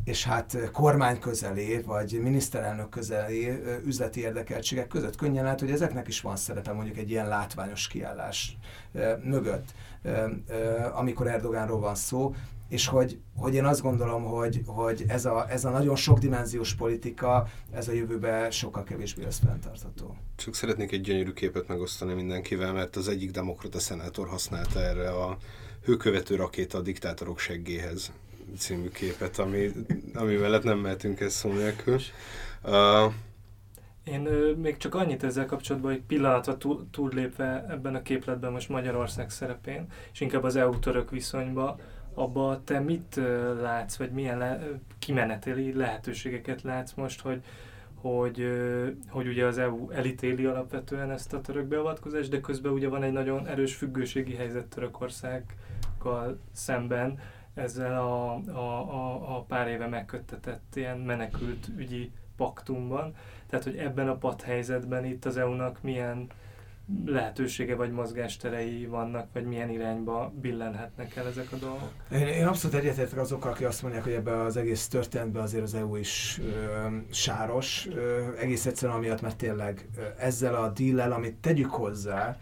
[0.04, 3.50] és hát kormány közeli, vagy miniszterelnök közeli
[3.86, 8.58] üzleti érdekeltségek között könnyen lehet, hogy ezeknek is van szerepe mondjuk egy ilyen látványos kiállás
[9.24, 9.74] mögött,
[10.94, 12.34] amikor Erdogánról van szó,
[12.72, 17.48] és hogy, hogy én azt gondolom, hogy, hogy ez, a, ez a nagyon sokdimenziós politika,
[17.72, 20.16] ez a jövőben sokkal kevésbé lesz fenntartható.
[20.36, 25.38] Csak szeretnék egy gyönyörű képet megosztani mindenkivel, mert az egyik demokrata szenátor használta erre a
[25.84, 28.12] hőkövető rakéta a diktátorok seggéhez
[28.58, 29.72] című képet, ami,
[30.14, 31.99] ami mellett nem mehetünk ezt szó nélkül.
[32.64, 33.14] Uh,
[34.04, 38.70] én ö, még csak annyit ezzel kapcsolatban, hogy pillanatra túl, túllépve ebben a képletben most
[38.70, 41.80] Magyarország szerepén, és inkább az EU-török viszonyba,
[42.14, 44.68] abba te mit ö, látsz, vagy milyen le,
[44.99, 47.41] kimeneteli lehetőségeket látsz most, hogy,
[47.95, 52.88] hogy, ö, hogy ugye az EU elítéli alapvetően ezt a török beavatkozást, de közben ugye
[52.88, 57.20] van egy nagyon erős függőségi helyzet Törökországgal szemben,
[57.54, 63.16] ezzel a, a, a, a pár éve megköttetett ilyen menekült ügyi paktumban.
[63.49, 66.28] Tehát, hogy ebben a padhelyzetben itt az EU-nak milyen
[67.06, 71.91] lehetősége vagy mozgásterei vannak, vagy milyen irányba billenhetnek el ezek a dolgok?
[72.12, 75.74] Én, én abszolút egyetértek azokkal, akik azt mondják, hogy ebben az egész történetben azért az
[75.74, 81.36] EU is ö, sáros, ö, egész egyszerűen amiatt, mert tényleg ö, ezzel a díllel, amit
[81.36, 82.38] tegyük hozzá,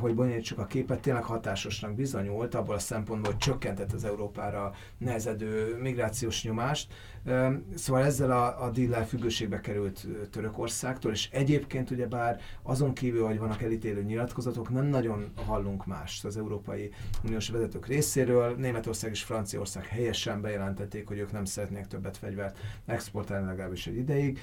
[0.00, 5.76] hogy bonyolítsuk a képet, tényleg hatásosnak bizonyult, abból a szempontból, hogy csökkentett az Európára nehezedő
[5.80, 6.92] migrációs nyomást.
[7.24, 13.26] Eh, szóval ezzel a, a díllel függőségbe került eh, Törökországtól, és egyébként ugyebár azon kívül,
[13.26, 16.90] hogy vannak elítélő nyilatkozatok, nem nagyon hallunk más az Európai
[17.24, 18.54] Uniós vezetők részéről.
[18.56, 24.40] Németország és Franciaország helyesen bejelentették, hogy ők nem szeretnék többet fegyvert exportálni legalábbis egy ideig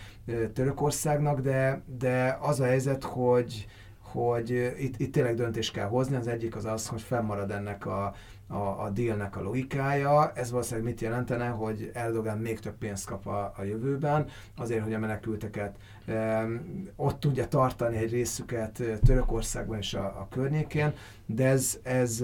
[0.53, 3.67] Törökországnak, de, de az a helyzet, hogy
[4.11, 6.15] hogy itt, itt tényleg döntést kell hozni.
[6.15, 8.13] Az egyik az az, hogy fennmarad ennek a,
[8.47, 10.31] a, a dealnek a logikája.
[10.35, 14.93] Ez valószínűleg mit jelentene, hogy Erdogan még több pénzt kap a, a jövőben, azért, hogy
[14.93, 16.45] a menekülteket e,
[16.95, 20.93] ott tudja tartani egy részüket Törökországban és a, a környékén,
[21.25, 22.23] de ez, ez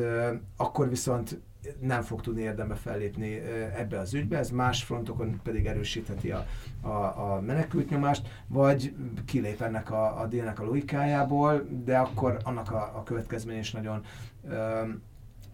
[0.57, 1.39] akkor viszont
[1.79, 3.39] nem fog tudni érdembe fellépni
[3.75, 6.45] ebbe az ügybe, ez más frontokon pedig erősítheti a,
[6.81, 6.87] a,
[7.33, 8.93] a menekült nyomást, vagy
[9.25, 14.03] kilép ennek a, a délnek a logikájából, de akkor annak a, a következmény is nagyon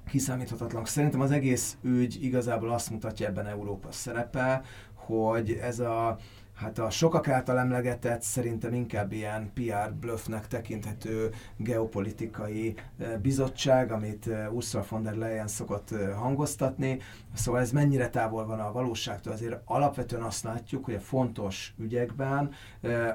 [0.07, 0.85] kiszámíthatatlan.
[0.85, 4.61] Szerintem az egész ügy igazából azt mutatja ebben Európa szerepe,
[4.93, 6.17] hogy ez a
[6.63, 14.27] hát a sokak által emlegetett, szerintem inkább ilyen PR bluffnek tekinthető geopolitikai eh, bizottság, amit
[14.27, 16.99] eh, Ursula von der Leyen szokott eh, hangoztatni.
[17.33, 19.33] Szóval ez mennyire távol van a valóságtól.
[19.33, 22.51] Azért alapvetően azt látjuk, hogy a fontos ügyekben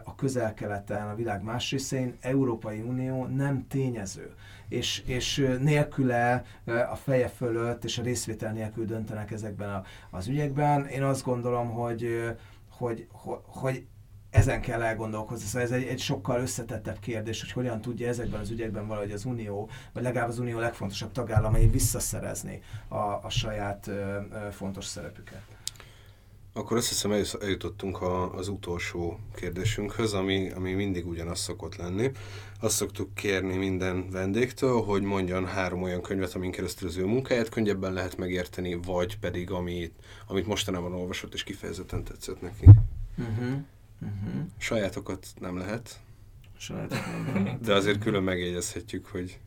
[0.04, 4.34] a közel-keleten, a világ más részein Európai Unió nem tényező
[4.68, 10.86] és, és nélküle a feje fölött és a részvétel nélkül döntenek ezekben a, az ügyekben.
[10.86, 12.34] Én azt gondolom, hogy
[12.78, 13.86] hogy, hogy, hogy
[14.30, 15.46] ezen kell elgondolkozni.
[15.46, 19.24] Szóval ez egy, egy sokkal összetettebb kérdés, hogy hogyan tudja ezekben az ügyekben valahogy az
[19.24, 25.42] Unió, vagy legalább az Unió legfontosabb tagállamai visszaszerezni a, a saját ö, ö, fontos szerepüket.
[26.58, 32.10] Akkor azt hiszem eljutottunk a, az utolsó kérdésünkhöz, ami, ami mindig ugyanaz szokott lenni.
[32.60, 37.48] Azt szoktuk kérni minden vendégtől, hogy mondjon három olyan könyvet, amin keresztül az ő munkáját
[37.48, 39.94] könnyebben lehet megérteni, vagy pedig amit,
[40.26, 42.64] amit mostanában olvasott és kifejezetten tetszett neki.
[43.18, 43.58] Uh-huh.
[44.00, 44.42] Uh-huh.
[44.56, 46.00] Sajátokat nem lehet.
[46.56, 47.60] Sajátokat nem lehet.
[47.60, 49.38] De azért külön megjegyezhetjük, hogy,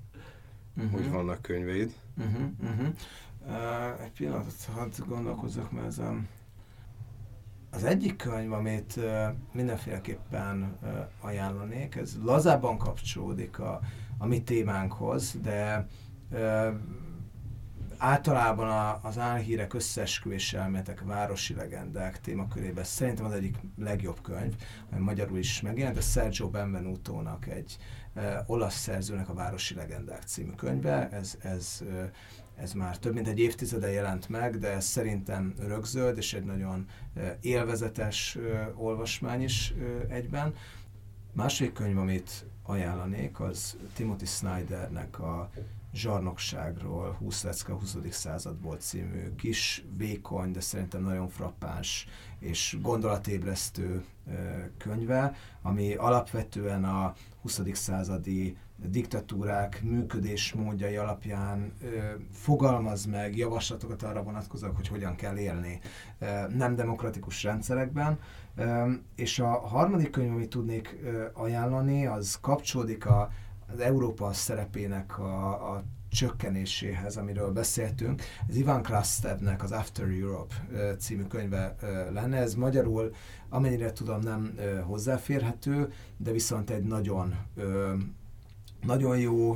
[0.78, 0.91] uh-huh.
[0.91, 1.93] hogy vannak könyveid.
[2.18, 2.41] Uh-huh.
[2.64, 2.88] Uh-huh.
[3.45, 6.16] Uh, egy pillanatot hadd gondolkozzak, mert ez a
[7.72, 8.99] az egyik könyv, amit
[9.51, 10.78] mindenféleképpen
[11.22, 13.80] ajánlanék, ez lazábban kapcsolódik a,
[14.17, 15.88] a mi témánkhoz, de
[18.01, 24.55] általában a, az álhírek összeesküvés elméletek, városi legendák témakörében szerintem az egyik legjobb könyv,
[24.91, 27.78] ami magyarul is megjelent, ez Sergio Benvenuto-nak egy
[28.13, 32.09] e, olasz szerzőnek a Városi legendák című könyve, ez, ez e,
[32.56, 36.86] ez már több mint egy évtizede jelent meg, de ez szerintem rögzöld, és egy nagyon
[37.41, 38.38] élvezetes
[38.76, 39.74] olvasmány is
[40.08, 40.54] egyben.
[41.34, 45.49] Másik könyv, amit ajánlanék, az Timothy Snydernek a
[45.93, 47.97] Zsarnokságról, 20 lecke a 20.
[48.10, 52.08] századból című kis, vékony, de szerintem nagyon frappáns
[52.39, 54.04] és gondolatébresztő
[54.78, 57.62] könyve, ami alapvetően a 20.
[57.74, 58.58] századi
[58.89, 61.88] diktatúrák működésmódjai alapján ö,
[62.32, 65.79] fogalmaz meg javaslatokat arra vonatkozóak, hogy hogyan kell élni
[66.19, 66.25] ö,
[66.55, 68.19] nem demokratikus rendszerekben.
[68.55, 73.32] Ö, és a harmadik könyv, amit tudnék ö, ajánlani, az kapcsolódik a,
[73.73, 78.21] az Európa szerepének a, a csökkenéséhez, amiről beszéltünk.
[78.49, 80.55] Ez Ivan Krastevnek az After Europe
[80.99, 81.75] című könyve
[82.13, 82.38] lenne.
[82.38, 83.11] Ez magyarul,
[83.49, 84.53] amennyire tudom, nem
[84.84, 87.36] hozzáférhető, de viszont egy nagyon
[88.84, 89.55] nagyon jó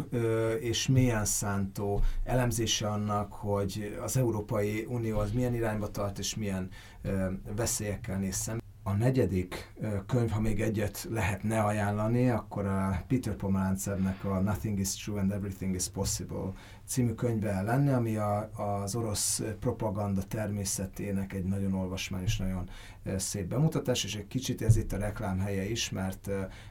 [0.59, 6.69] és mélyen szántó elemzése annak, hogy az Európai Unió az milyen irányba tart, és milyen
[7.55, 8.63] veszélyekkel néz szembe.
[8.87, 9.73] A negyedik
[10.05, 15.31] könyv, ha még egyet lehetne ajánlani, akkor a Peter Pomerantzevnek a Nothing is True and
[15.31, 16.53] Everything is Possible
[16.87, 18.49] című könyve lenne, ami a,
[18.81, 22.69] az orosz propaganda természetének egy nagyon olvasmányos, nagyon
[23.17, 26.29] szép bemutatás, és egy kicsit ez itt a reklám helye is, mert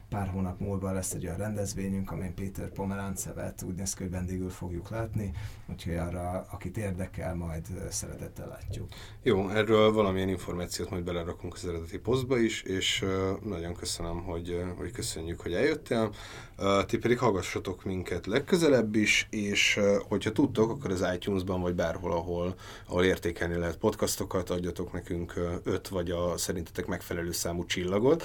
[0.09, 4.49] pár hónap múlva lesz egy olyan rendezvényünk, amin Péter Pomeráncevet úgy néz ki, hogy vendégül
[4.49, 5.31] fogjuk látni,
[5.69, 8.87] úgyhogy arra, akit érdekel, majd szeretettel látjuk.
[9.23, 13.05] Jó, erről valamilyen információt majd belerakunk az eredeti posztba is, és
[13.43, 16.13] nagyon köszönöm, hogy, hogy köszönjük, hogy eljöttél.
[16.85, 22.55] Ti pedig hallgassatok minket legközelebb is, és hogyha tudtok, akkor az iTunes-ban vagy bárhol, ahol,
[22.87, 25.33] ahol értékelni lehet podcastokat, adjatok nekünk
[25.63, 28.23] öt vagy a szerintetek megfelelő számú csillagot.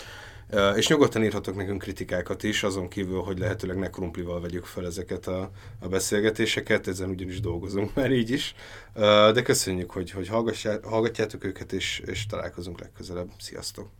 [0.76, 5.26] És nyugodtan írhatok nekünk kritikákat is, azon kívül, hogy lehetőleg ne krumplival vegyük fel ezeket
[5.26, 5.50] a,
[5.80, 8.54] a beszélgetéseket, ezen ugyanis dolgozunk már így is.
[9.32, 10.28] De köszönjük, hogy, hogy
[10.82, 13.30] hallgatjátok őket, és, és találkozunk legközelebb.
[13.38, 13.99] Sziasztok!